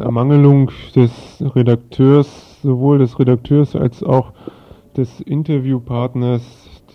Ermangelung 0.00 0.70
des 0.94 1.12
Redakteurs, 1.40 2.60
sowohl 2.62 2.98
des 2.98 3.18
Redakteurs 3.18 3.76
als 3.76 4.02
auch 4.02 4.32
des 4.96 5.20
Interviewpartners, 5.20 6.42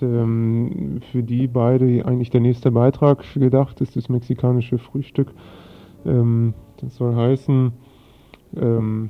ähm, 0.01 0.99
für 1.11 1.23
die 1.23 1.47
beide 1.47 2.05
eigentlich 2.05 2.29
der 2.29 2.41
nächste 2.41 2.71
Beitrag 2.71 3.23
gedacht 3.33 3.79
ist, 3.81 3.95
das 3.95 4.09
mexikanische 4.09 4.77
Frühstück. 4.77 5.33
Ähm, 6.05 6.53
das 6.81 6.95
soll 6.95 7.15
heißen, 7.15 7.71
ähm, 8.57 9.09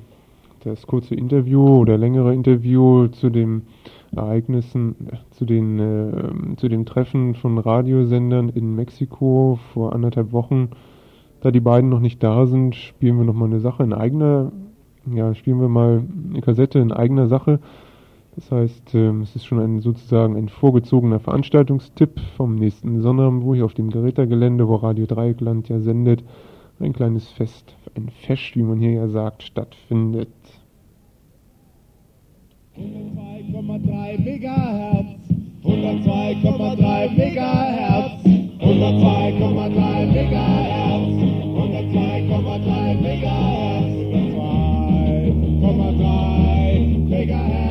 das 0.63 0.87
kurze 0.87 1.15
Interview 1.15 1.77
oder 1.77 1.97
längere 1.97 2.33
Interview 2.33 3.07
zu 3.07 3.29
den 3.29 3.63
Ereignissen, 4.15 4.95
zu 5.31 5.45
den 5.45 5.79
äh, 5.79 6.55
zu 6.57 6.67
dem 6.69 6.85
Treffen 6.85 7.35
von 7.35 7.57
Radiosendern 7.57 8.49
in 8.49 8.75
Mexiko 8.75 9.59
vor 9.73 9.93
anderthalb 9.93 10.31
Wochen. 10.31 10.69
Da 11.45 11.51
die 11.51 11.59
beiden 11.59 11.91
noch 11.91 11.99
nicht 11.99 12.23
da 12.23 12.47
sind, 12.47 12.73
spielen 12.73 13.19
wir 13.19 13.23
noch 13.23 13.35
mal 13.35 13.45
eine 13.45 13.59
Sache 13.59 13.83
in 13.83 13.93
eigener, 13.93 14.51
ja, 15.13 15.35
spielen 15.35 15.61
wir 15.61 15.69
mal 15.69 16.03
eine 16.27 16.41
Kassette 16.41 16.79
in 16.79 16.91
eigener 16.91 17.27
Sache. 17.27 17.59
Das 18.35 18.49
heißt, 18.49 18.95
äh, 18.95 19.11
es 19.21 19.35
ist 19.35 19.45
schon 19.45 19.59
ein 19.59 19.79
sozusagen 19.79 20.37
ein 20.37 20.49
vorgezogener 20.49 21.19
Veranstaltungstipp 21.19 22.19
vom 22.35 22.55
nächsten 22.55 22.99
Sonnabend, 23.01 23.43
wo 23.43 23.53
hier 23.53 23.65
auf 23.65 23.75
dem 23.75 23.91
Gerätergelände, 23.91 24.67
wo 24.67 24.73
Radio 24.73 25.05
Dreieckland 25.05 25.69
ja 25.69 25.79
sendet, 25.79 26.23
ein 26.79 26.93
kleines 26.93 27.29
Fest, 27.29 27.75
ein 27.95 28.09
Fest, 28.09 28.55
wie 28.55 28.63
man 28.63 28.79
hier 28.79 28.93
ja 28.93 29.07
sagt, 29.07 29.43
stattfindet. 29.43 30.29
102,3 32.75 34.19
Megahertz, 34.19 35.29
102,3 35.63 37.15
Megahertz, 37.15 38.44
102,3 38.65 40.09
Megahertz, 40.15 41.21
102,3 41.53 42.97
Megahertz, 43.05 43.93
102,3 45.61 47.09
Megahertz 47.11 47.64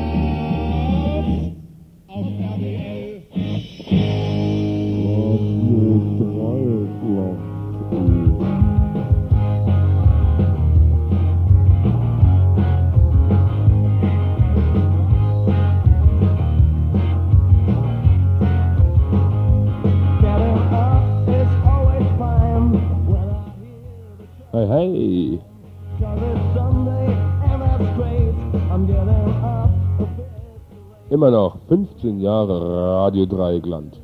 Immer 31.14 31.30
noch 31.30 31.58
15 31.68 32.18
Jahre 32.18 33.04
Radio 33.04 33.24
Dreieckland. 33.24 34.00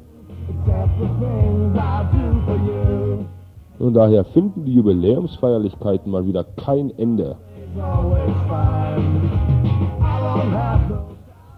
Und 3.81 3.95
daher 3.95 4.25
finden 4.27 4.65
die 4.65 4.75
Jubiläumsfeierlichkeiten 4.75 6.13
mal 6.13 6.25
wieder 6.25 6.45
kein 6.45 6.97
Ende. 7.01 7.35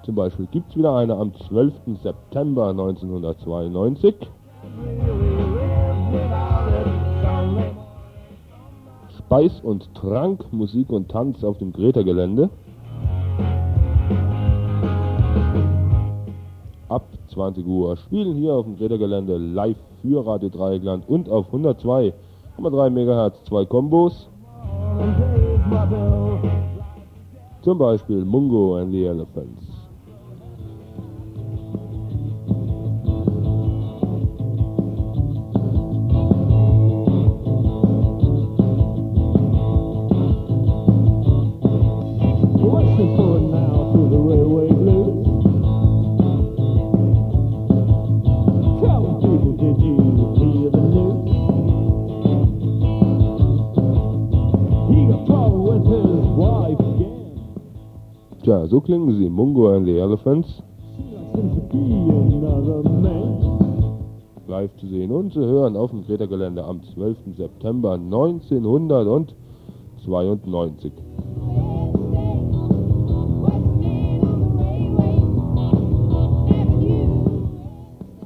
Zum 0.07 0.15
Beispiel 0.15 0.47
gibt 0.47 0.71
es 0.71 0.77
wieder 0.79 0.97
eine 0.97 1.17
am 1.17 1.35
12. 1.35 1.75
September 2.03 2.71
1992. 2.71 4.15
Speis 9.19 9.61
und 9.63 9.95
Trank, 9.97 10.51
Musik 10.51 10.89
und 10.89 11.11
Tanz 11.11 11.45
auf 11.45 11.59
dem 11.59 11.75
Greta-Gelände. 11.75 12.49
20 17.33 17.67
Uhr 17.67 17.97
spielen 17.97 18.37
hier 18.37 18.55
auf 18.55 18.65
dem 18.65 18.77
Greta-Gelände 18.77 19.37
live 19.37 19.77
für 20.01 20.27
Radio 20.27 20.49
Dreieckland 20.49 21.09
und 21.09 21.29
auf 21.29 21.53
102,3 21.53 22.91
MHz 22.91 23.45
zwei 23.45 23.65
Kombos. 23.65 24.29
Zum 27.63 27.79
Beispiel 27.79 28.25
Mungo 28.25 28.77
and 28.77 28.93
the 28.93 29.05
Elephants. 29.05 29.72
So 58.73 58.81
klingen 58.81 59.13
sie, 59.19 59.29
Mungo 59.29 59.77
and 59.77 59.85
the 59.85 59.99
Elephants. 59.99 60.49
Live 64.49 64.75
zu 64.79 64.87
sehen 64.87 65.13
und 65.13 65.35
zu 65.35 65.45
hören 65.45 65.77
auf 65.77 65.91
dem 65.91 66.07
Greta-Gelände 66.07 66.65
am 66.65 66.83
12. 66.95 67.19
September 67.37 67.93
1992. 67.93 70.91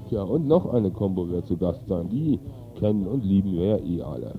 Tja, 0.09 0.23
und 0.23 0.47
noch 0.47 0.73
eine 0.73 0.93
Combo 0.93 1.29
wird 1.29 1.49
zu 1.49 1.57
Gast 1.57 1.85
sein. 1.89 2.09
Die 2.09 2.39
kennen 2.79 3.09
und 3.09 3.25
lieben 3.25 3.51
wir 3.51 3.67
ja 3.67 3.79
eh 3.79 4.01
alle. 4.03 4.35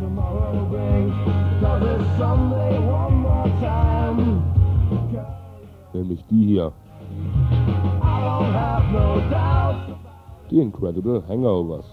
Tomorrow 0.00 0.66
brings. 0.70 1.12
Cause 1.60 1.82
it's 1.82 2.18
Sunday 2.18 2.78
one 2.78 3.20
more 3.20 3.44
time. 3.60 3.99
Nämlich 5.92 6.24
die 6.30 6.46
hier. 6.46 6.72
Die 10.50 10.58
Incredible 10.58 11.22
Hangovers. 11.28 11.84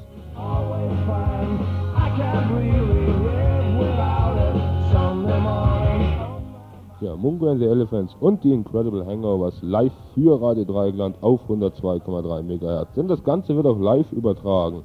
Ja, 7.00 7.16
Mungo 7.16 7.50
and 7.50 7.60
the 7.60 7.66
Elephants 7.66 8.16
und 8.20 8.44
die 8.44 8.52
Incredible 8.52 9.06
Hangovers 9.06 9.62
live 9.62 9.94
für 10.14 10.42
Radio 10.42 10.64
Dreieckland 10.64 11.16
auf 11.22 11.42
102,3 11.48 12.42
MHz. 12.44 12.88
Denn 12.96 13.08
das 13.08 13.24
Ganze 13.24 13.56
wird 13.56 13.68
auch 13.68 13.80
live 13.80 14.12
übertragen. 14.12 14.82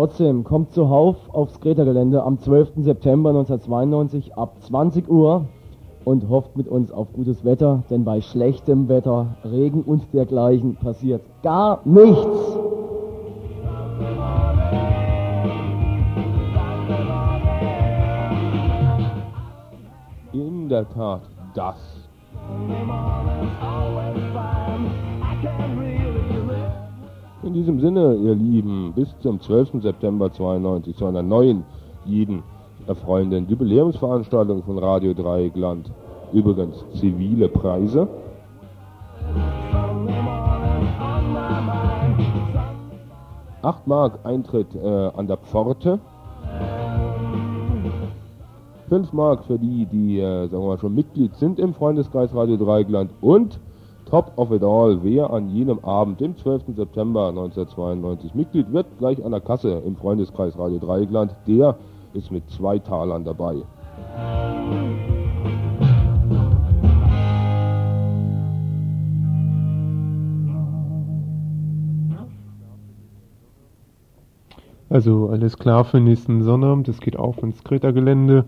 Trotzdem, 0.00 0.44
kommt 0.44 0.72
zuhauf 0.72 1.16
aufs 1.28 1.60
Greta-Gelände 1.60 2.22
am 2.22 2.38
12. 2.38 2.70
September 2.76 3.28
1992 3.28 4.34
ab 4.34 4.56
20 4.62 5.10
Uhr 5.10 5.44
und 6.06 6.26
hofft 6.30 6.56
mit 6.56 6.68
uns 6.68 6.90
auf 6.90 7.12
gutes 7.12 7.44
Wetter, 7.44 7.82
denn 7.90 8.02
bei 8.02 8.22
schlechtem 8.22 8.88
Wetter, 8.88 9.36
Regen 9.44 9.82
und 9.82 10.10
dergleichen 10.14 10.76
passiert 10.76 11.20
gar 11.42 11.82
nichts. 11.84 12.56
In 20.32 20.70
der 20.70 20.88
Tat, 20.88 21.20
das. 21.52 21.76
In 27.42 27.54
diesem 27.54 27.80
Sinne, 27.80 28.16
ihr 28.16 28.34
Lieben, 28.34 28.92
bis 28.94 29.08
zum 29.20 29.40
12. 29.40 29.80
September 29.82 30.30
92 30.30 30.94
zu 30.94 31.06
einer 31.06 31.22
neuen, 31.22 31.64
jeden 32.04 32.42
erfreuenden 32.86 33.48
Jubiläumsveranstaltung 33.48 34.62
von 34.62 34.76
Radio 34.76 35.14
Dreieckland. 35.14 35.90
Übrigens 36.34 36.84
zivile 36.92 37.48
Preise. 37.48 38.08
Acht 43.62 43.86
Mark 43.86 44.18
Eintritt 44.24 44.74
äh, 44.74 44.86
an 44.86 45.26
der 45.26 45.38
Pforte. 45.38 45.98
5 48.90 49.12
Mark 49.14 49.44
für 49.44 49.58
die, 49.58 49.86
die 49.86 50.18
äh, 50.20 50.46
sagen 50.48 50.62
wir 50.62 50.68
mal, 50.68 50.78
schon 50.78 50.94
Mitglied 50.94 51.34
sind 51.36 51.58
im 51.58 51.72
Freundeskreis 51.72 52.34
Radio 52.34 52.58
Dreieckland 52.58 53.12
und 53.22 53.58
Top 54.10 54.32
of 54.36 54.50
it 54.50 54.64
all, 54.64 55.04
wer 55.04 55.30
an 55.30 55.50
jenem 55.50 55.78
Abend, 55.84 56.20
dem 56.20 56.36
12. 56.36 56.74
September 56.74 57.28
1992, 57.28 58.34
Mitglied 58.34 58.72
wird, 58.72 58.86
gleich 58.98 59.24
an 59.24 59.30
der 59.30 59.40
Kasse 59.40 59.82
im 59.86 59.94
Freundeskreis 59.94 60.58
Radio 60.58 60.80
Dreieckland, 60.80 61.36
der 61.46 61.76
ist 62.12 62.32
mit 62.32 62.50
zwei 62.50 62.80
Talern 62.80 63.24
dabei. 63.24 63.62
Also 74.88 75.28
alles 75.28 75.56
klar 75.56 75.84
für 75.84 75.98
den 75.98 76.04
nächsten 76.04 76.42
Sonnabend, 76.42 76.88
es 76.88 76.98
geht 76.98 77.16
auf 77.16 77.40
ins 77.44 77.62
Kreta-Gelände. 77.62 78.44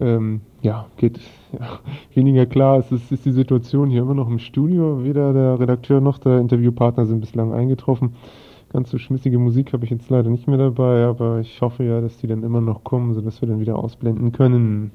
Ähm, 0.00 0.40
ja, 0.62 0.86
geht 0.96 1.20
ja, 1.52 1.80
weniger 2.14 2.46
klar. 2.46 2.78
Es 2.78 2.90
ist, 2.90 3.12
ist 3.12 3.24
die 3.24 3.32
Situation 3.32 3.90
hier 3.90 4.02
immer 4.02 4.14
noch 4.14 4.28
im 4.28 4.38
Studio. 4.38 5.04
Weder 5.04 5.32
der 5.32 5.60
Redakteur 5.60 6.00
noch 6.00 6.18
der 6.18 6.38
Interviewpartner 6.38 7.06
sind 7.06 7.20
bislang 7.20 7.52
eingetroffen. 7.52 8.14
Ganz 8.72 8.90
so 8.90 8.98
schmissige 8.98 9.38
Musik 9.38 9.72
habe 9.72 9.84
ich 9.84 9.90
jetzt 9.90 10.10
leider 10.10 10.30
nicht 10.30 10.48
mehr 10.48 10.58
dabei, 10.58 11.04
aber 11.04 11.38
ich 11.38 11.60
hoffe 11.60 11.84
ja, 11.84 12.00
dass 12.00 12.16
die 12.16 12.26
dann 12.26 12.42
immer 12.42 12.60
noch 12.60 12.82
kommen, 12.82 13.14
sodass 13.14 13.40
wir 13.40 13.48
dann 13.48 13.60
wieder 13.60 13.78
ausblenden 13.78 14.32
können. 14.32 14.90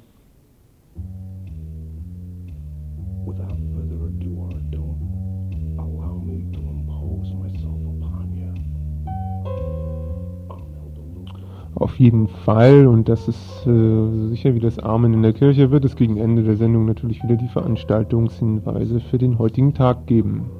Auf 11.89 11.99
jeden 11.99 12.27
Fall, 12.27 12.85
und 12.85 13.09
das 13.09 13.27
ist 13.27 13.65
äh, 13.65 14.27
sicher 14.29 14.53
wie 14.53 14.59
das 14.59 14.77
Amen 14.77 15.11
in 15.11 15.23
der 15.23 15.33
Kirche, 15.33 15.71
wird 15.71 15.85
es 15.85 15.95
gegen 15.95 16.17
Ende 16.17 16.43
der 16.43 16.55
Sendung 16.55 16.85
natürlich 16.85 17.23
wieder 17.23 17.35
die 17.35 17.47
Veranstaltungshinweise 17.47 18.99
für 18.99 19.17
den 19.17 19.39
heutigen 19.39 19.73
Tag 19.73 20.05
geben. 20.05 20.51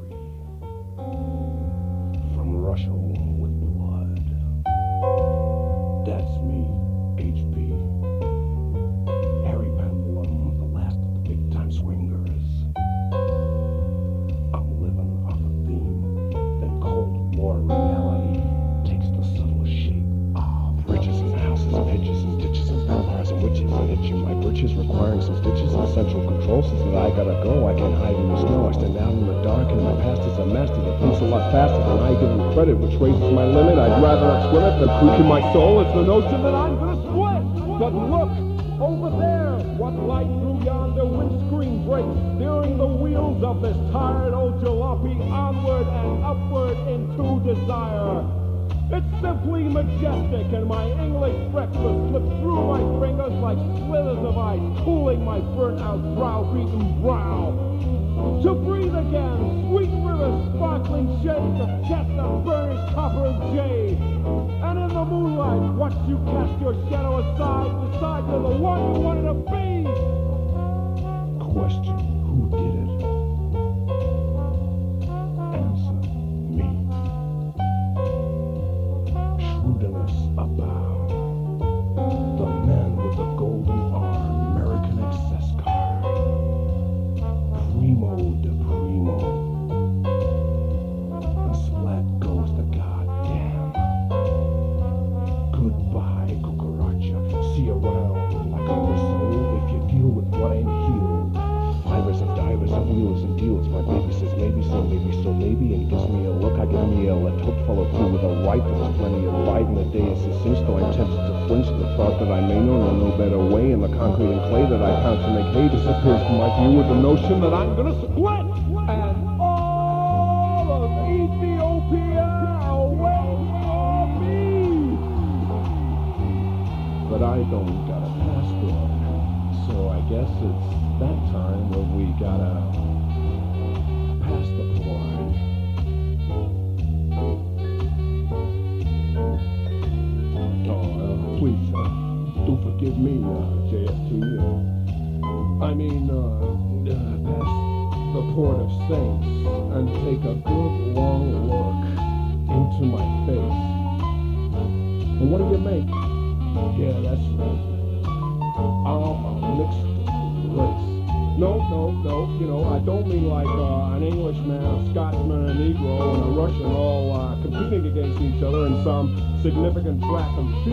Majestic, 50.00 50.54
and 50.54 50.66
my 50.66 50.86
English 51.04 51.52
breakfast 51.52 52.00
slips 52.10 52.32
through 52.40 52.64
my 52.68 52.80
fingers 53.04 53.34
like 53.44 53.58
slithers 53.84 54.24
of 54.24 54.38
ice, 54.38 54.84
cooling 54.84 55.24
my 55.24 55.40
burnt-out, 55.40 56.16
brow-beaten 56.16 57.02
brow. 57.02 57.52
To 58.44 58.54
breathe 58.54 58.96
again, 58.96 59.68
sweet 59.68 59.92
rivers, 59.92 60.56
sparkling 60.56 61.08
shades 61.24 61.60
of 61.60 61.70
chestnut, 61.88 62.46
burnished 62.46 62.94
copper, 62.96 63.26
and 63.28 63.56
jade. 63.56 64.00
And 64.64 64.80
in 64.80 64.88
the 64.88 65.06
moonlight, 65.06 65.76
watch 65.76 65.96
you 66.08 66.18
cast 66.32 66.62
your 66.62 66.74
shadow 66.90 67.20
aside, 67.20 67.92
decide 67.92 68.24
you're 68.30 68.44
the 68.44 68.58
one 68.58 68.96
you 68.96 69.02
wanted 69.02 69.19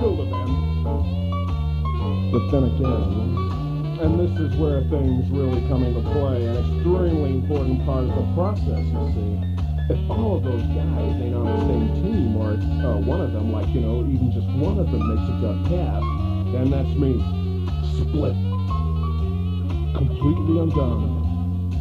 field 0.06 0.20
event. 0.20 0.54
But 2.32 2.50
then 2.50 2.64
again, 2.64 3.98
and 4.00 4.20
this 4.20 4.38
is 4.38 4.54
where 4.56 4.82
things 4.82 5.28
really 5.30 5.66
come 5.68 5.82
into 5.82 6.00
play, 6.10 6.46
an 6.46 6.56
extremely 6.58 7.30
important 7.34 7.84
part 7.84 8.04
of 8.04 8.14
the 8.14 8.34
process, 8.34 8.84
you 8.86 9.12
see. 9.14 9.32
If 9.88 10.10
all 10.10 10.36
of 10.36 10.44
those 10.44 10.62
guys 10.62 11.22
ain't 11.22 11.34
on 11.34 11.46
the 11.46 11.58
same 11.66 11.94
team, 12.02 12.36
or 12.36 12.52
uh, 12.52 12.98
one 12.98 13.20
of 13.20 13.32
them, 13.32 13.52
like, 13.52 13.68
you 13.68 13.80
know, 13.80 14.00
even 14.06 14.30
just 14.32 14.46
one 14.58 14.78
of 14.78 14.90
them 14.90 15.02
makes 15.08 15.26
a 15.26 15.34
gut 15.42 15.58
calf, 15.70 16.02
then 16.52 16.70
that's 16.70 16.94
me. 16.98 17.18
Split. 17.98 18.34
Completely 19.96 20.60
undone. 20.60 21.72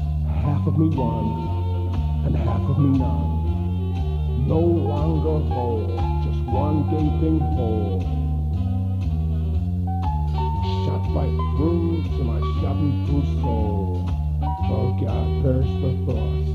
Half 0.41 0.67
of 0.67 0.78
me 0.78 0.89
won, 0.95 2.26
and 2.26 2.36
half 2.36 2.61
of 2.61 2.78
me 2.80 2.97
none. 2.97 3.36
No 4.47 4.59
longer 4.59 5.53
whole, 5.53 5.88
just 6.23 6.39
one 6.45 6.88
gaping 6.91 7.39
hole. 7.39 8.14
By 11.16 11.28
through 11.55 12.03
to 12.03 12.24
my 12.26 12.41
shabby 12.59 12.91
through 13.07 13.24
soul. 13.41 14.03
Oh 14.68 14.91
God, 14.99 15.43
perish 15.43 15.72
the 15.80 15.95
thoughts. 16.03 16.49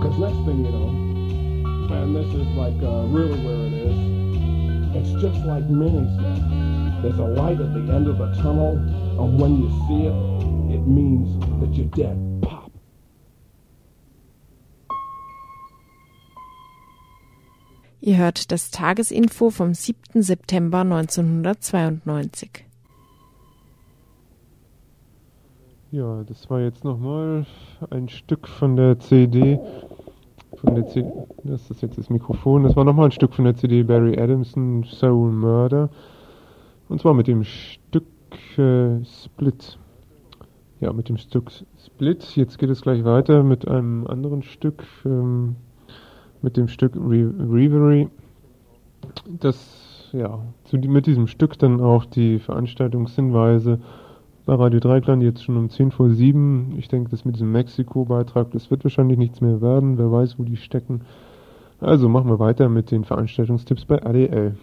Cause 0.00 0.16
next 0.16 0.38
thing 0.46 0.64
you 0.64 0.70
know, 0.70 1.92
and 1.92 2.14
this 2.14 2.32
is 2.32 2.46
like 2.54 2.80
uh, 2.84 3.02
really 3.08 3.44
where 3.44 3.66
it 3.66 3.72
is, 3.74 3.98
it's 4.94 5.20
just 5.20 5.44
like 5.44 5.64
Minnie 5.64 6.06
said. 6.22 7.02
There's 7.02 7.18
a 7.18 7.26
light 7.26 7.60
at 7.60 7.74
the 7.74 7.92
end 7.92 8.06
of 8.06 8.18
the 8.18 8.32
tunnel, 8.40 8.78
and 8.78 9.40
when 9.40 9.56
you 9.56 9.68
see 9.88 10.06
it, 10.06 10.78
it 10.78 10.86
means 10.86 11.34
that 11.60 11.74
you're 11.74 11.86
dead. 11.86 12.29
Ihr 18.10 18.18
hört 18.18 18.50
das 18.50 18.72
Tagesinfo 18.72 19.50
vom 19.50 19.72
7. 19.72 20.20
September 20.20 20.78
1992. 20.80 22.66
Ja, 25.92 26.24
das 26.24 26.50
war 26.50 26.60
jetzt 26.60 26.82
nochmal 26.82 27.46
ein 27.90 28.08
Stück 28.08 28.48
von 28.48 28.74
der 28.74 28.98
CD. 28.98 29.60
Von 30.56 30.74
der 30.74 30.88
CD. 30.88 31.08
Das 31.44 31.70
ist 31.70 31.82
jetzt 31.82 31.98
das 31.98 32.10
Mikrofon. 32.10 32.64
Das 32.64 32.74
war 32.74 32.84
nochmal 32.84 33.04
ein 33.04 33.12
Stück 33.12 33.32
von 33.32 33.44
der 33.44 33.54
CD 33.54 33.84
Barry 33.84 34.20
Adamson 34.20 34.82
Soul 34.82 35.30
Murder. 35.30 35.88
Und 36.88 37.00
zwar 37.00 37.14
mit 37.14 37.28
dem 37.28 37.44
Stück 37.44 38.08
äh, 38.58 39.04
Split. 39.04 39.78
Ja, 40.80 40.92
mit 40.92 41.08
dem 41.08 41.16
Stück 41.16 41.52
Split. 41.78 42.34
Jetzt 42.34 42.58
geht 42.58 42.70
es 42.70 42.82
gleich 42.82 43.04
weiter 43.04 43.44
mit 43.44 43.68
einem 43.68 44.04
anderen 44.08 44.42
Stück. 44.42 44.82
Ähm, 45.04 45.54
mit 46.42 46.56
dem 46.56 46.68
Stück 46.68 46.96
Re 46.96 47.32
Reverie. 47.38 48.08
dass 49.40 50.10
ja, 50.12 50.40
zu, 50.64 50.76
mit 50.76 51.06
diesem 51.06 51.26
Stück 51.26 51.58
dann 51.58 51.80
auch 51.80 52.04
die 52.04 52.38
Veranstaltungshinweise 52.38 53.80
bei 54.46 54.54
Radio 54.54 54.80
Dreikland 54.80 55.22
jetzt 55.22 55.44
schon 55.44 55.56
um 55.56 55.70
10 55.70 55.92
vor 55.92 56.10
7. 56.10 56.74
Ich 56.78 56.88
denke, 56.88 57.10
das 57.10 57.24
mit 57.24 57.36
diesem 57.36 57.52
Mexiko-Beitrag, 57.52 58.50
das 58.50 58.70
wird 58.70 58.84
wahrscheinlich 58.84 59.18
nichts 59.18 59.40
mehr 59.40 59.60
werden. 59.60 59.98
Wer 59.98 60.10
weiß, 60.10 60.38
wo 60.38 60.42
die 60.42 60.56
stecken. 60.56 61.02
Also 61.80 62.08
machen 62.08 62.28
wir 62.28 62.38
weiter 62.38 62.68
mit 62.68 62.90
den 62.90 63.04
Veranstaltungstipps 63.04 63.84
bei 63.84 64.02
ADL. 64.04 64.56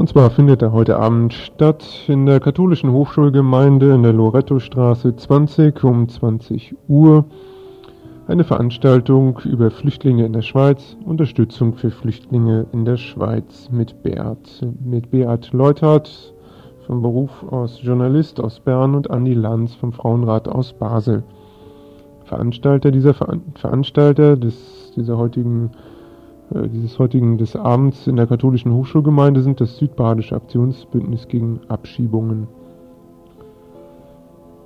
Und 0.00 0.08
zwar 0.08 0.30
findet 0.30 0.62
er 0.62 0.72
heute 0.72 0.96
Abend 0.96 1.34
statt 1.34 1.84
in 2.08 2.24
der 2.24 2.40
katholischen 2.40 2.90
Hochschulgemeinde 2.90 3.92
in 3.92 4.02
der 4.02 4.14
Lorettostraße 4.14 5.14
20 5.14 5.84
um 5.84 6.08
20 6.08 6.74
Uhr. 6.88 7.26
Eine 8.26 8.44
Veranstaltung 8.44 9.38
über 9.44 9.70
Flüchtlinge 9.70 10.24
in 10.24 10.32
der 10.32 10.40
Schweiz, 10.40 10.96
Unterstützung 11.04 11.74
für 11.74 11.90
Flüchtlinge 11.90 12.64
in 12.72 12.86
der 12.86 12.96
Schweiz 12.96 13.68
mit 13.70 14.02
Beat, 14.02 14.66
mit 14.82 15.10
Beat 15.10 15.52
Leuthardt 15.52 16.32
vom 16.86 17.02
Beruf 17.02 17.30
aus 17.50 17.82
Journalist 17.82 18.40
aus 18.40 18.58
Bern 18.58 18.94
und 18.94 19.10
Andi 19.10 19.34
Lanz 19.34 19.74
vom 19.74 19.92
Frauenrat 19.92 20.48
aus 20.48 20.72
Basel. 20.72 21.24
Veranstalter 22.24 22.90
dieser 22.90 23.12
Veran 23.12 23.42
Veranstalter 23.54 24.38
des, 24.38 24.94
dieser 24.96 25.18
heutigen 25.18 25.66
äh, 25.66 25.89
dieses 26.52 26.98
heutigen 26.98 27.38
des 27.38 27.54
Abends 27.54 28.06
in 28.06 28.16
der 28.16 28.26
katholischen 28.26 28.74
Hochschulgemeinde 28.74 29.42
sind 29.42 29.60
das 29.60 29.76
Südbadische 29.76 30.34
Aktionsbündnis 30.34 31.28
gegen 31.28 31.60
Abschiebungen. 31.68 32.48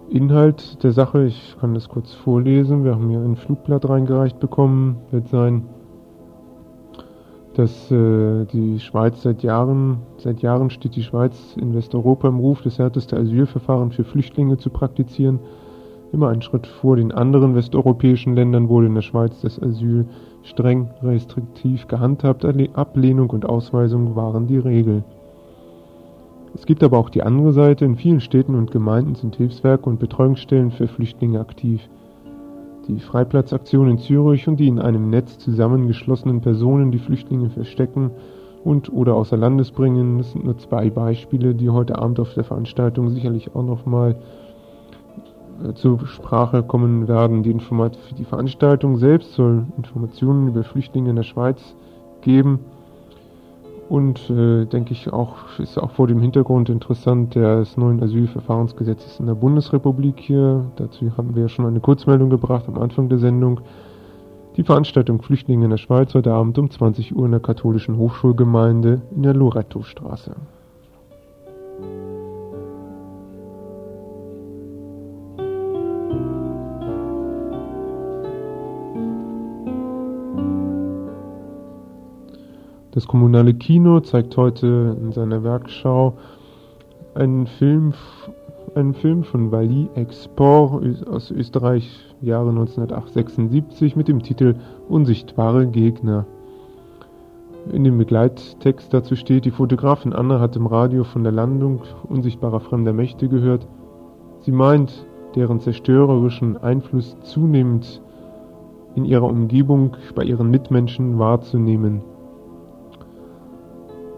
Inhalt 0.08 0.82
der 0.82 0.92
Sache, 0.92 1.24
ich 1.24 1.56
kann 1.60 1.74
das 1.74 1.88
kurz 1.88 2.14
vorlesen, 2.14 2.84
wir 2.84 2.94
haben 2.94 3.10
hier 3.10 3.20
ein 3.20 3.36
Flugblatt 3.36 3.88
reingereicht 3.88 4.40
bekommen, 4.40 4.96
wird 5.10 5.28
sein, 5.28 5.64
dass 7.54 7.90
äh, 7.90 8.44
die 8.46 8.80
Schweiz 8.80 9.22
seit 9.22 9.42
Jahren, 9.42 9.98
seit 10.16 10.42
Jahren 10.42 10.70
steht 10.70 10.96
die 10.96 11.02
Schweiz 11.02 11.56
in 11.56 11.74
Westeuropa 11.74 12.28
im 12.28 12.38
Ruf, 12.38 12.62
das 12.62 12.78
härteste 12.78 13.16
Asylverfahren 13.16 13.92
für 13.92 14.04
Flüchtlinge 14.04 14.56
zu 14.56 14.70
praktizieren. 14.70 15.38
Immer 16.12 16.28
einen 16.28 16.42
Schritt 16.42 16.66
vor 16.66 16.96
den 16.96 17.12
anderen 17.12 17.54
westeuropäischen 17.54 18.34
Ländern 18.34 18.68
wurde 18.68 18.86
in 18.86 18.94
der 18.94 19.02
Schweiz 19.02 19.40
das 19.40 19.60
Asyl 19.60 20.06
streng 20.44 20.90
restriktiv 21.02 21.88
gehandhabt, 21.88 22.44
Ablehnung 22.74 23.30
und 23.30 23.46
Ausweisung 23.46 24.14
waren 24.14 24.46
die 24.46 24.58
Regel. 24.58 25.02
Es 26.54 26.66
gibt 26.66 26.84
aber 26.84 26.98
auch 26.98 27.10
die 27.10 27.22
andere 27.22 27.52
Seite, 27.52 27.84
in 27.84 27.96
vielen 27.96 28.20
Städten 28.20 28.54
und 28.54 28.70
Gemeinden 28.70 29.16
sind 29.16 29.36
Hilfswerke 29.36 29.88
und 29.88 29.98
Betreuungsstellen 29.98 30.70
für 30.70 30.86
Flüchtlinge 30.86 31.40
aktiv. 31.40 31.80
Die 32.86 33.00
Freiplatzaktion 33.00 33.90
in 33.90 33.98
Zürich 33.98 34.46
und 34.46 34.60
die 34.60 34.68
in 34.68 34.78
einem 34.78 35.10
Netz 35.10 35.38
zusammengeschlossenen 35.38 36.42
Personen, 36.42 36.92
die 36.92 36.98
Flüchtlinge 36.98 37.50
verstecken 37.50 38.10
und 38.62 38.92
oder 38.92 39.14
außer 39.14 39.36
Landes 39.36 39.72
bringen, 39.72 40.18
das 40.18 40.32
sind 40.32 40.44
nur 40.44 40.58
zwei 40.58 40.90
Beispiele, 40.90 41.54
die 41.54 41.70
heute 41.70 41.98
Abend 41.98 42.20
auf 42.20 42.34
der 42.34 42.44
Veranstaltung 42.44 43.10
sicherlich 43.10 43.54
auch 43.54 43.64
nochmal 43.64 44.12
äh, 44.12 44.43
zur 45.74 46.06
Sprache 46.06 46.62
kommen 46.62 47.08
werden. 47.08 47.42
Die, 47.42 47.50
Informat 47.50 47.98
die 48.18 48.24
Veranstaltung 48.24 48.96
selbst 48.96 49.34
soll 49.34 49.66
Informationen 49.76 50.48
über 50.48 50.64
Flüchtlinge 50.64 51.10
in 51.10 51.16
der 51.16 51.22
Schweiz 51.22 51.60
geben 52.22 52.60
und 53.88 54.30
äh, 54.30 54.64
denke 54.64 54.92
ich 54.92 55.12
auch 55.12 55.36
ist 55.58 55.78
auch 55.78 55.90
vor 55.90 56.06
dem 56.06 56.20
Hintergrund 56.20 56.68
interessant 56.68 57.34
des 57.34 57.76
neuen 57.76 58.02
Asylverfahrensgesetzes 58.02 59.20
in 59.20 59.26
der 59.26 59.34
Bundesrepublik 59.34 60.18
hier. 60.18 60.64
Dazu 60.76 61.16
haben 61.16 61.36
wir 61.36 61.48
schon 61.48 61.66
eine 61.66 61.80
Kurzmeldung 61.80 62.30
gebracht 62.30 62.64
am 62.68 62.78
Anfang 62.78 63.08
der 63.08 63.18
Sendung. 63.18 63.60
Die 64.56 64.62
Veranstaltung 64.62 65.20
Flüchtlinge 65.20 65.64
in 65.64 65.70
der 65.70 65.78
Schweiz 65.78 66.14
heute 66.14 66.32
Abend 66.32 66.58
um 66.58 66.70
20 66.70 67.14
Uhr 67.14 67.26
in 67.26 67.32
der 67.32 67.40
katholischen 67.40 67.98
Hochschulgemeinde 67.98 69.02
in 69.14 69.22
der 69.22 69.34
Loretto-Straße. 69.34 70.34
Das 82.94 83.08
kommunale 83.08 83.54
Kino 83.54 83.98
zeigt 83.98 84.36
heute 84.36 84.96
in 85.02 85.10
seiner 85.10 85.42
Werkschau 85.42 86.16
einen 87.16 87.48
Film, 87.48 87.92
einen 88.76 88.94
Film 88.94 89.24
von 89.24 89.50
Wally 89.50 89.90
Export 89.96 90.80
aus 91.08 91.32
Österreich, 91.32 92.14
Jahre 92.20 92.50
1976, 92.50 93.96
mit 93.96 94.06
dem 94.06 94.22
Titel 94.22 94.54
Unsichtbare 94.88 95.66
Gegner. 95.66 96.24
In 97.72 97.82
dem 97.82 97.98
Begleittext 97.98 98.94
dazu 98.94 99.16
steht, 99.16 99.44
die 99.44 99.50
Fotografin 99.50 100.12
Anna 100.12 100.38
hat 100.38 100.54
im 100.54 100.68
Radio 100.68 101.02
von 101.02 101.24
der 101.24 101.32
Landung 101.32 101.82
unsichtbarer 102.08 102.60
fremder 102.60 102.92
Mächte 102.92 103.28
gehört. 103.28 103.66
Sie 104.42 104.52
meint, 104.52 105.04
deren 105.34 105.58
zerstörerischen 105.58 106.58
Einfluss 106.58 107.16
zunehmend 107.22 108.00
in 108.94 109.04
ihrer 109.04 109.26
Umgebung 109.26 109.96
bei 110.14 110.22
ihren 110.22 110.48
Mitmenschen 110.48 111.18
wahrzunehmen. 111.18 112.13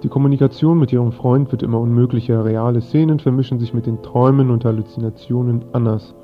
Die 0.02 0.08
Kommunikation 0.08 0.78
mit 0.78 0.92
ihrem 0.92 1.10
Freund 1.10 1.50
wird 1.52 1.62
immer 1.62 1.80
unmöglicher, 1.80 2.44
reale 2.44 2.82
Szenen 2.82 3.18
vermischen 3.18 3.58
sich 3.58 3.72
mit 3.72 3.86
den 3.86 4.02
Träumen 4.02 4.50
und 4.50 4.64
Halluzinationen 4.64 5.64
Annas. 5.72 6.14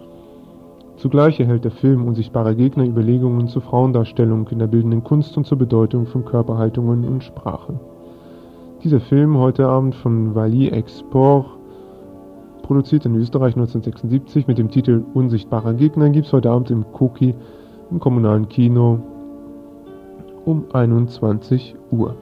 Zugleich 0.97 1.41
erhält 1.41 1.64
der 1.64 1.70
Film 1.70 2.07
Unsichtbare 2.07 2.55
Gegner 2.55 2.85
Überlegungen 2.85 3.49
zur 3.49 3.62
Frauendarstellung 3.62 4.47
in 4.49 4.59
der 4.59 4.66
bildenden 4.66 5.03
Kunst 5.03 5.37
und 5.39 5.47
zur 5.47 5.57
Bedeutung 5.57 6.05
von 6.07 6.25
Körperhaltungen 6.25 7.05
und 7.09 7.25
Sprache. 7.25 7.81
Dieser 8.85 9.01
Film, 9.01 9.39
heute 9.39 9.66
Abend 9.66 9.95
von 9.95 10.35
Wally 10.35 10.68
Export, 10.68 11.47
produziert 12.62 13.07
in 13.07 13.16
Österreich 13.16 13.57
1976 13.57 14.47
mit 14.47 14.59
dem 14.59 14.70
Titel 14.70 15.03
Unsichtbarer 15.14 15.73
Gegner, 15.75 16.11
gibt 16.11 16.27
es 16.27 16.33
heute 16.33 16.51
Abend 16.51 16.70
im 16.70 16.85
Koki 16.93 17.35
im 17.91 18.01
kommunalen 18.01 18.49
Kino 18.49 19.01
um 20.45 20.66
21 20.73 21.75
Uhr. 21.91 22.16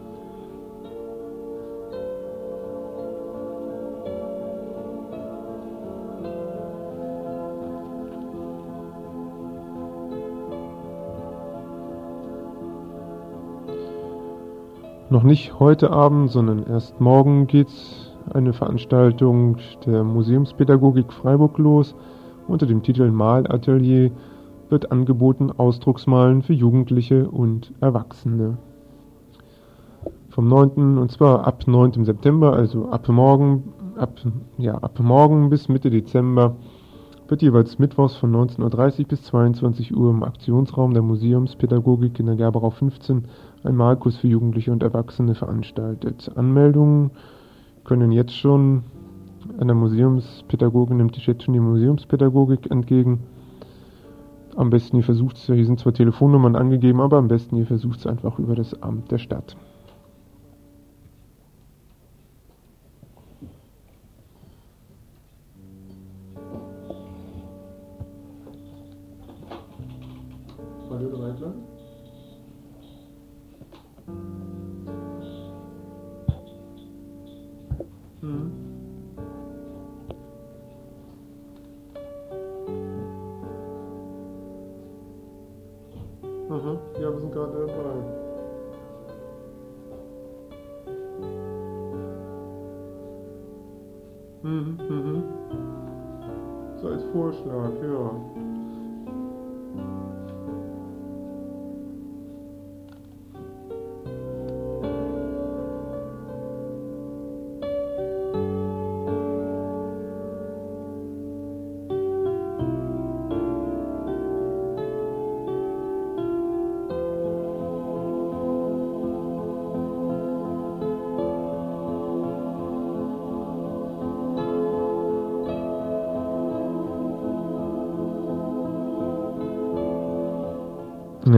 Noch 15.10 15.24
nicht 15.24 15.58
heute 15.58 15.90
Abend, 15.90 16.30
sondern 16.30 16.64
erst 16.64 17.00
morgen 17.00 17.48
geht's 17.48 18.12
eine 18.32 18.52
Veranstaltung 18.52 19.56
der 19.84 20.04
Museumspädagogik 20.04 21.12
Freiburg 21.12 21.58
los. 21.58 21.96
Unter 22.46 22.66
dem 22.66 22.84
Titel 22.84 23.10
Malatelier 23.10 24.12
wird 24.68 24.92
angeboten 24.92 25.50
Ausdrucksmalen 25.50 26.42
für 26.42 26.52
Jugendliche 26.52 27.28
und 27.28 27.72
Erwachsene. 27.80 28.58
Vom 30.28 30.46
9. 30.46 30.96
und 30.96 31.10
zwar 31.10 31.44
ab 31.44 31.66
9. 31.66 32.04
September, 32.04 32.52
also 32.52 32.88
ab 32.90 33.08
morgen, 33.08 33.72
ab, 33.96 34.12
ja, 34.58 34.76
ab 34.76 35.00
morgen 35.00 35.50
bis 35.50 35.68
Mitte 35.68 35.90
Dezember 35.90 36.54
wird 37.30 37.42
jeweils 37.42 37.78
mittwochs 37.78 38.16
von 38.16 38.34
19.30 38.34 39.00
Uhr 39.00 39.08
bis 39.08 39.22
22 39.22 39.96
Uhr 39.96 40.10
im 40.10 40.24
Aktionsraum 40.24 40.92
der 40.92 41.02
Museumspädagogik 41.02 42.18
in 42.18 42.26
der 42.26 42.36
Gerberau 42.36 42.70
15 42.70 43.24
ein 43.62 43.76
Malkurs 43.76 44.16
für 44.16 44.26
Jugendliche 44.26 44.72
und 44.72 44.82
Erwachsene 44.82 45.34
veranstaltet. 45.34 46.30
Anmeldungen 46.34 47.12
können 47.84 48.10
jetzt 48.10 48.34
schon 48.34 48.82
an 49.58 49.68
der 49.68 49.76
Museumspädagogin 49.76 50.96
nimmt 50.96 51.16
die 51.16 51.20
jetzt 51.20 51.44
schon 51.44 51.54
die 51.54 51.60
Museumspädagogik 51.60 52.70
entgegen. 52.70 53.20
Am 54.56 54.70
besten 54.70 54.96
ihr 54.96 55.04
versucht 55.04 55.36
es, 55.36 55.46
hier 55.46 55.64
sind 55.64 55.78
zwar 55.78 55.94
Telefonnummern 55.94 56.56
angegeben, 56.56 57.00
aber 57.00 57.18
am 57.18 57.28
besten 57.28 57.56
ihr 57.56 57.66
versucht 57.66 58.00
es 58.00 58.06
einfach 58.06 58.38
über 58.38 58.54
das 58.54 58.82
Amt 58.82 59.10
der 59.10 59.18
Stadt. 59.18 59.56
Zeit 71.30 71.40
lang. 71.40 71.54
Hm. 78.20 78.52
Aha, 86.50 86.78
ja, 87.00 87.12
wir 87.12 87.20
sind 87.20 87.32
gerade 87.32 87.66
dabei. 87.66 87.94
Mhm, 94.42 94.78
mhm. 94.88 95.24
So 96.80 96.88
als 96.88 97.04
Vorschlag, 97.12 97.70
ja. 97.82 98.49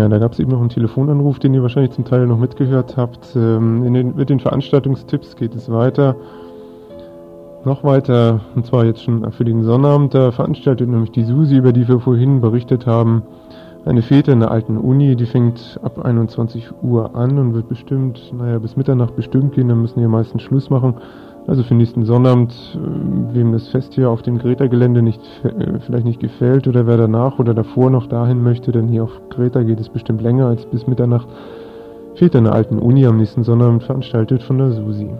Ja, 0.03 0.09
da 0.09 0.19
gab 0.19 0.33
es 0.33 0.41
eben 0.41 0.51
noch 0.51 0.59
einen 0.59 0.69
Telefonanruf, 0.69 1.39
den 1.39 1.55
ihr 1.55 1.63
wahrscheinlich 1.63 1.93
zum 1.93 2.05
Teil 2.05 2.27
noch 2.27 2.37
mitgehört 2.37 2.97
habt. 2.97 3.37
Ähm, 3.37 3.85
den, 3.95 4.17
mit 4.17 4.31
den 4.31 4.41
Veranstaltungstipps 4.41 5.37
geht 5.37 5.55
es 5.55 5.71
weiter. 5.71 6.17
Noch 7.65 7.85
weiter, 7.85 8.41
und 8.57 8.67
zwar 8.67 8.85
jetzt 8.85 9.05
schon 9.05 9.31
für 9.31 9.45
den 9.45 9.63
Sonnabend. 9.63 10.13
Da 10.13 10.33
veranstaltet 10.33 10.89
nämlich 10.89 11.13
die 11.13 11.23
Susi, 11.23 11.55
über 11.55 11.73
die 11.73 11.87
wir 11.87 12.01
vorhin 12.01 12.41
berichtet 12.41 12.85
haben, 12.85 13.23
eine 13.85 14.03
Fete 14.03 14.33
in 14.33 14.41
der 14.41 14.51
alten 14.51 14.77
Uni. 14.77 15.15
Die 15.15 15.27
fängt 15.27 15.79
ab 15.85 16.05
21 16.05 16.83
Uhr 16.83 17.15
an 17.15 17.39
und 17.39 17.55
wird 17.55 17.69
bestimmt, 17.69 18.35
naja, 18.37 18.59
bis 18.59 18.77
Mitternacht 18.77 19.15
bestimmt 19.15 19.55
gehen. 19.55 19.69
Dann 19.69 19.83
müssen 19.83 20.01
wir 20.01 20.09
meistens 20.09 20.43
Schluss 20.43 20.69
machen. 20.69 20.95
Also 21.47 21.65
für 21.65 21.75
nächsten 21.75 22.05
Sonnabend, 22.05 22.53
äh, 22.75 23.35
wem 23.35 23.53
das 23.53 23.69
Fest 23.69 23.95
hier 23.95 24.11
auf 24.11 24.23
dem 24.23 24.39
Greta-Gelände 24.39 25.03
nicht, 25.03 25.21
äh, 25.43 25.81
vielleicht 25.81 26.07
nicht 26.07 26.21
gefällt 26.21 26.69
oder 26.69 26.87
wer 26.87 26.97
danach 26.97 27.39
oder 27.39 27.53
davor 27.53 27.91
noch 27.91 28.07
dahin 28.07 28.43
möchte, 28.43 28.71
denn 28.71 28.89
hier 28.89 29.05
auf 29.05 29.21
Greta 29.31 29.63
geht 29.63 29.81
es 29.81 29.89
bestimmt 29.89 30.23
länger 30.23 30.47
als 30.47 30.65
bis 30.67 30.87
Mitternacht, 30.87 31.29
fehlt 32.15 32.37
an 32.37 32.45
der 32.45 32.55
alten 32.55 32.79
Uni 32.79 33.07
am 33.07 33.17
nächsten 33.17 33.43
Sonnabend 33.43 33.83
veranstaltet 33.83 34.43
von 34.43 34.59
der 34.59 34.71
Susi. 34.71 35.11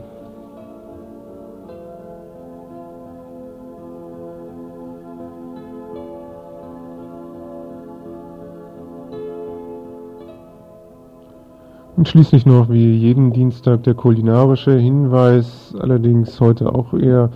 Und 12.03 12.09
schließlich 12.09 12.47
noch 12.47 12.69
wie 12.69 12.97
jeden 12.97 13.33
Dienstag 13.33 13.85
der 13.85 13.95
kulinarische 13.95 14.77
Hinweis, 14.77 15.73
allerdings 15.79 16.41
heute 16.41 16.75
auch 16.75 16.95
eher 16.95 17.31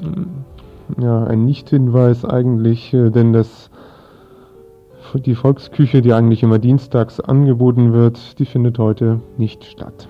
mm, 0.00 1.02
ja, 1.02 1.24
ein 1.24 1.44
Nicht-Hinweis 1.44 2.24
eigentlich, 2.24 2.94
äh, 2.94 3.10
denn 3.10 3.32
das, 3.32 3.68
die 5.26 5.34
Volksküche, 5.34 6.02
die 6.02 6.12
eigentlich 6.12 6.44
immer 6.44 6.60
dienstags 6.60 7.18
angeboten 7.18 7.92
wird, 7.92 8.38
die 8.38 8.46
findet 8.46 8.78
heute 8.78 9.22
nicht 9.38 9.64
statt. 9.64 10.06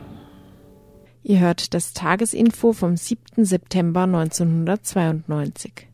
Ihr 1.22 1.40
hört 1.40 1.72
das 1.72 1.94
Tagesinfo 1.94 2.74
vom 2.74 2.98
7. 2.98 3.46
September 3.46 4.02
1992. 4.02 5.89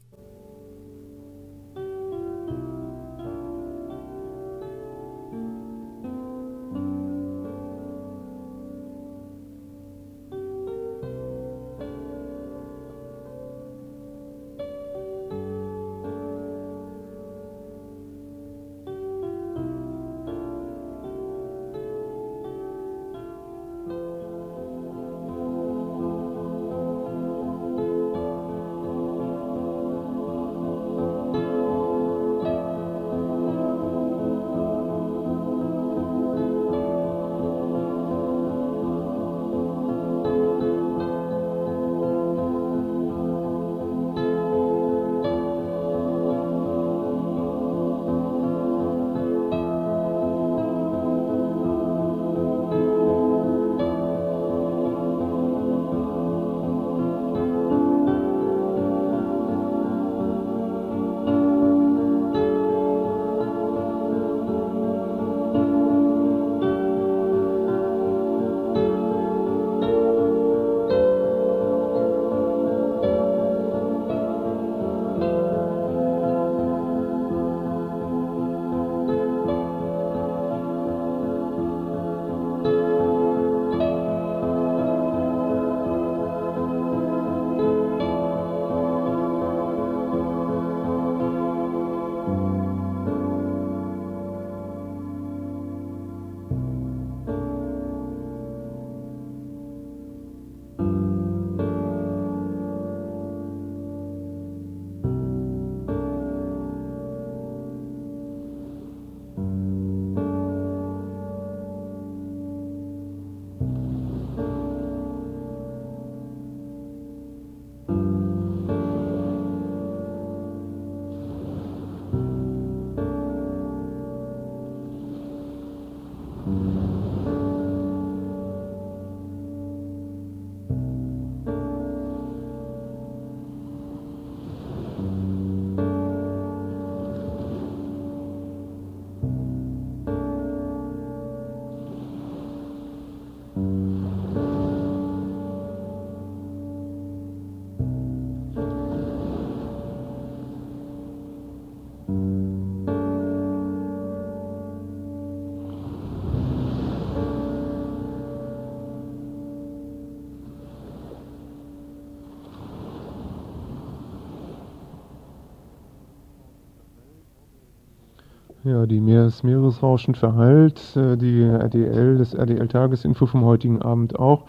Ja, 168.67 168.85
die 168.85 169.01
Meeres 169.01 169.45
Meeresrauschen 169.45 170.17
verhallt, 170.17 170.97
äh, 170.97 171.17
die 171.17 171.41
RDL, 171.41 172.19
das 172.19 172.35
RDL-Tagesinfo 172.35 173.27
vom 173.27 173.45
heutigen 173.45 173.81
Abend 173.81 174.19
auch. 174.19 174.47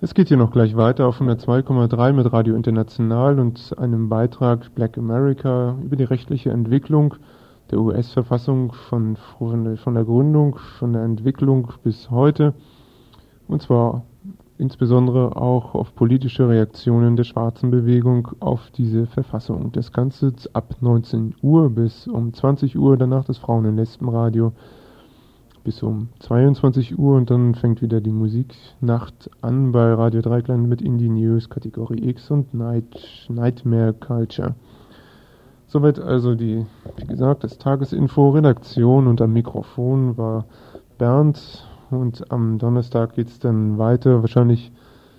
Es 0.00 0.14
geht 0.14 0.26
hier 0.26 0.36
noch 0.36 0.50
gleich 0.50 0.76
weiter 0.76 1.06
auf 1.06 1.20
102,3 1.20 2.14
mit 2.14 2.32
Radio 2.32 2.56
International 2.56 3.38
und 3.38 3.78
einem 3.78 4.08
Beitrag 4.08 4.74
Black 4.74 4.98
America 4.98 5.76
über 5.84 5.94
die 5.94 6.02
rechtliche 6.02 6.50
Entwicklung 6.50 7.14
der 7.70 7.78
US-Verfassung 7.78 8.72
von, 8.72 9.14
von 9.14 9.94
der 9.94 10.04
Gründung, 10.04 10.56
von 10.80 10.92
der 10.92 11.04
Entwicklung 11.04 11.72
bis 11.84 12.10
heute. 12.10 12.54
Und 13.46 13.62
zwar 13.62 14.02
insbesondere 14.58 15.36
auch 15.36 15.74
auf 15.74 15.94
politische 15.94 16.48
Reaktionen 16.48 17.16
der 17.16 17.24
schwarzen 17.24 17.70
Bewegung 17.70 18.28
auf 18.40 18.70
diese 18.72 19.06
Verfassung. 19.06 19.70
Das 19.72 19.92
Ganze 19.92 20.32
ab 20.52 20.74
19 20.80 21.36
Uhr 21.42 21.70
bis 21.70 22.08
um 22.08 22.32
20 22.32 22.76
Uhr, 22.76 22.96
danach 22.96 23.24
das 23.24 23.38
Frauen- 23.38 23.66
und 23.66 23.76
Lesbenradio 23.76 24.52
bis 25.62 25.82
um 25.82 26.08
22 26.20 26.98
Uhr 26.98 27.16
und 27.16 27.30
dann 27.30 27.54
fängt 27.54 27.82
wieder 27.82 28.00
die 28.00 28.10
Musiknacht 28.10 29.30
an 29.42 29.70
bei 29.70 29.92
Radio 29.92 30.22
Dreikland 30.22 30.68
mit 30.68 30.82
Indie 30.82 31.08
News, 31.08 31.48
Kategorie 31.48 32.08
X 32.08 32.30
und 32.30 32.52
Night, 32.52 33.26
Nightmare 33.28 33.92
Culture. 33.92 34.54
Soweit 35.66 36.00
also 36.00 36.34
die, 36.34 36.64
wie 36.96 37.06
gesagt, 37.06 37.44
das 37.44 37.58
Tagesinfo, 37.58 38.30
Redaktion 38.30 39.06
und 39.06 39.20
am 39.20 39.34
Mikrofon 39.34 40.16
war 40.16 40.46
Bernd 40.96 41.67
und 41.90 42.30
am 42.30 42.58
Donnerstag 42.58 43.14
geht 43.14 43.28
es 43.28 43.38
dann 43.38 43.78
weiter, 43.78 44.20
wahrscheinlich, 44.22 44.72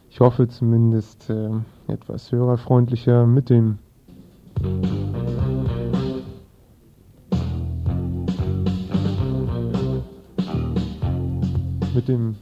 ich 0.09 0.19
hoffe 0.19 0.47
zumindest 0.47 1.29
äh, 1.29 1.49
etwas 1.87 2.31
hörerfreundlicher 2.31 3.25
mit 3.25 3.49
dem 3.49 3.79
mit 11.93 12.07
dem 12.07 12.35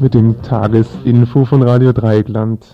mit 0.00 0.14
dem 0.14 0.40
Tagesinfo 0.42 1.44
von 1.44 1.62
Radio 1.62 1.92
Dreieckland. 1.92 2.64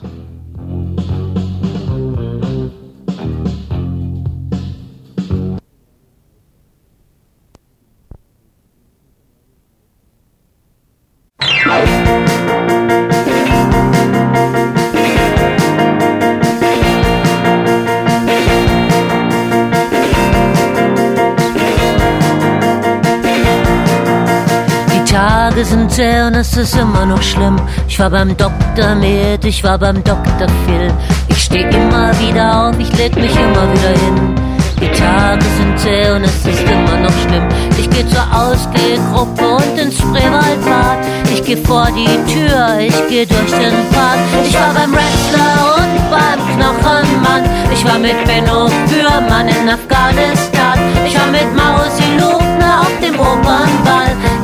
Es 26.45 26.57
ist 26.59 26.77
immer 26.77 27.07
noch 27.07 27.23
schlimm. 27.23 27.57
Ich 27.89 27.99
war 27.99 28.11
beim 28.11 28.37
Doktor 28.37 28.95
Med, 28.97 29.45
ich 29.45 29.65
war 29.65 29.79
beim 29.79 30.05
Doktor 30.05 30.49
Phil. 30.65 30.93
Ich 31.29 31.45
steh 31.45 31.63
immer 31.63 32.13
wieder 32.21 32.69
auf, 32.69 32.79
ich 32.79 32.93
leg 32.99 33.17
mich 33.17 33.35
immer 33.35 33.65
wieder 33.73 33.95
hin. 34.03 34.35
Die 34.81 34.91
Tage 34.91 35.45
sind 35.57 35.79
zäh 35.79 36.11
und 36.11 36.25
es 36.25 36.45
ist 36.45 36.63
immer 36.77 36.99
noch 37.01 37.17
schlimm. 37.25 37.47
Ich 37.79 37.89
geh 37.89 38.07
zur 38.09 38.27
Ausgehgruppe 38.43 39.47
und 39.57 39.79
ins 39.79 39.97
Spreewaldbad. 39.99 40.99
Ich 41.33 41.43
geh 41.45 41.57
vor 41.57 41.89
die 41.97 42.15
Tür, 42.31 42.79
ich 42.79 43.01
geh 43.09 43.25
durch 43.25 43.53
den 43.63 43.77
Park. 43.95 44.19
Ich 44.47 44.55
war 44.55 44.75
beim 44.75 44.93
Wrestler 44.93 45.55
und 45.79 45.95
beim 46.11 46.41
Knochenmann. 46.57 47.45
Ich 47.73 47.85
war 47.87 47.99
mit 47.99 48.23
Benno 48.27 48.69
Fürmann 48.89 49.49
in 49.49 49.69
Afghanistan. 49.69 50.77
Ich 51.07 51.15
war 51.19 51.29
mit 51.29 51.49
Mausi 51.57 52.09
Lugner 52.21 52.83
auf 52.83 52.93
dem 53.01 53.19
Opernball. 53.19 53.94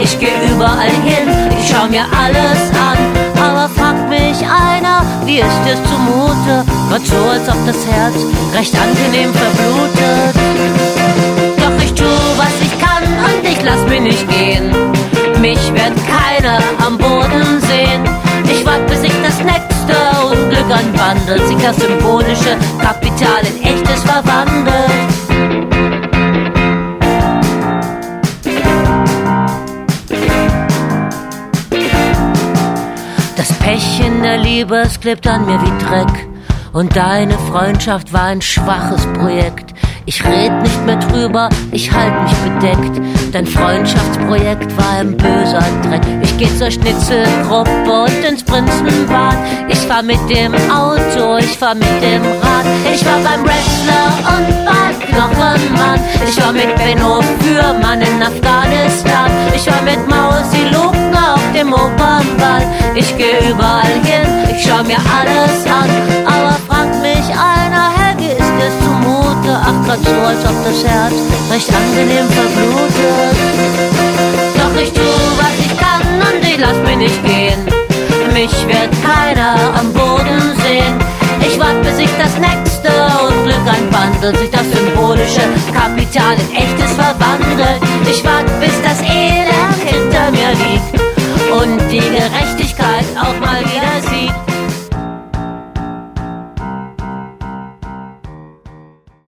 Ich 0.03 0.19
geh 0.19 0.33
überall 0.51 0.89
hin, 1.05 1.29
ich 1.59 1.69
schau 1.69 1.87
mir 1.87 2.05
alles 2.05 2.71
an. 2.73 2.99
Aber 3.37 3.69
fragt 3.69 4.09
mich 4.09 4.39
einer, 4.41 5.03
wie 5.27 5.41
ist 5.41 5.65
es 5.67 5.79
zumute? 5.91 6.65
Gott 6.91 7.07
so, 7.07 7.17
als 7.31 7.49
ob 7.49 7.67
das 7.67 7.87
Herz 7.87 8.15
recht 8.55 8.75
angenehm 8.75 9.33
verblutet. 9.33 10.35
Doch 11.59 11.85
ich 11.85 11.93
tu, 11.93 12.05
was 12.37 12.55
ich 12.63 12.79
kann 12.79 13.05
und 13.05 13.47
ich 13.47 13.63
lass 13.63 13.83
mich 13.89 14.01
nicht 14.01 14.29
gehen. 14.29 14.71
Mich 15.41 15.61
wird 15.73 15.95
keiner 16.07 16.59
am 16.87 16.97
Boden 16.97 17.61
sehen. 17.61 18.03
Ich 18.45 18.65
wart, 18.65 18.87
bis 18.87 19.03
sich 19.03 19.13
das 19.23 19.39
nächste 19.39 19.97
Unglück 20.25 20.71
anwandelt, 20.71 21.47
sich 21.47 21.59
das 21.59 21.77
symbolische 21.77 22.57
Kapital 22.81 23.43
in 23.45 23.63
echtes 23.63 24.03
verwandelt. 24.03 25.10
In 34.07 34.23
der 34.23 34.39
Liebe, 34.39 34.77
es 34.77 35.01
klebt 35.01 35.27
an 35.27 35.47
mir 35.47 35.61
wie 35.61 35.85
Dreck. 35.85 36.29
Und 36.73 36.97
deine 36.97 37.37
Freundschaft 37.39 38.13
war 38.13 38.25
ein 38.25 38.41
schwaches 38.41 39.07
Projekt. 39.13 39.75
Ich 40.07 40.25
red 40.25 40.63
nicht 40.63 40.87
mehr 40.87 40.97
drüber, 40.97 41.49
ich 41.73 41.91
halt 41.93 42.13
mich 42.23 42.33
bedeckt. 42.39 43.01
Dein 43.33 43.47
Freundschaftsprojekt 43.47 44.77
war 44.77 44.99
ein 44.99 45.17
böser 45.17 45.63
Dreck. 45.83 46.03
Ich 46.23 46.37
geh 46.39 46.49
zur 46.57 46.71
Schnitzelgruppe 46.71 48.03
und 48.05 48.25
ins 48.25 48.43
Prinzenbad. 48.43 49.37
Ich 49.69 49.79
fahr 49.79 50.03
mit 50.03 50.19
dem 50.29 50.55
Auto, 50.71 51.37
ich 51.39 51.59
fahr 51.59 51.75
mit 51.75 52.03
dem 52.03 52.23
Rad. 52.23 52.67
Ich 52.93 53.05
war 53.05 53.19
beim 53.21 53.45
Wrestler 53.45 54.07
und 54.37 54.65
beim 54.65 55.01
Knochenmann. 55.09 56.01
Ich 56.27 56.43
war 56.43 56.53
mit 56.53 56.75
Benno 56.77 57.21
Fürmann 57.41 58.01
in 58.01 58.23
Afghanistan. 58.23 59.31
Ich 59.55 59.67
war 59.67 59.83
mit 59.83 60.01
Mausi 60.09 60.65
Lugner 60.73 61.35
auf 61.35 61.53
dem 61.55 61.73
Opernball. 61.73 62.67
Ich 62.95 63.17
geh 63.17 63.49
überall 63.49 64.01
hin, 64.03 64.27
ich 64.51 64.63
schau 64.63 64.83
mir 64.83 64.99
alles 64.99 65.67
an. 65.67 65.91
Aber 66.27 66.57
fragt 66.81 67.03
mich 67.03 67.29
einer, 67.37 67.91
Helge, 67.97 68.33
ist 68.33 68.53
dir 68.57 68.73
zumute? 68.81 69.53
Ach, 69.53 69.87
grad 69.87 69.99
so, 70.03 70.17
als 70.27 70.45
ob 70.45 70.65
das 70.65 70.85
Herz 70.85 71.15
recht 71.51 71.69
angenehm 71.75 72.27
verblutet. 72.31 73.37
Doch 74.57 74.81
ich 74.81 74.93
tu, 74.93 75.09
was 75.37 75.55
ich 75.59 75.77
kann 75.77 76.07
und 76.21 76.43
ich 76.43 76.59
lass 76.59 76.77
mich 76.87 76.97
nicht 76.97 77.25
gehen. 77.25 77.61
Mich 78.33 78.55
wird 78.67 78.93
keiner 79.05 79.57
am 79.79 79.93
Boden 79.93 80.41
sehen. 80.65 80.97
Ich 81.41 81.59
warte, 81.59 81.81
bis 81.81 81.99
ich 81.99 82.11
das 82.19 82.39
nächste 82.39 82.91
Unglück 83.29 83.67
einwandelt, 83.67 84.39
sich 84.39 84.51
das 84.51 84.67
symbolische 84.73 85.43
Kapital 85.75 86.37
in 86.39 86.57
echtes 86.57 86.93
verwandelt. 86.93 87.81
Ich 88.11 88.25
warte, 88.25 88.53
bis 88.61 88.77
das 88.83 89.01
Elend 89.03 89.81
hinter 89.85 90.31
mir 90.31 90.53
liegt 90.65 91.01
und 91.53 91.81
die 91.91 91.99
Gerechtigkeit 91.99 93.05
auch 93.21 93.39
mal 93.41 93.63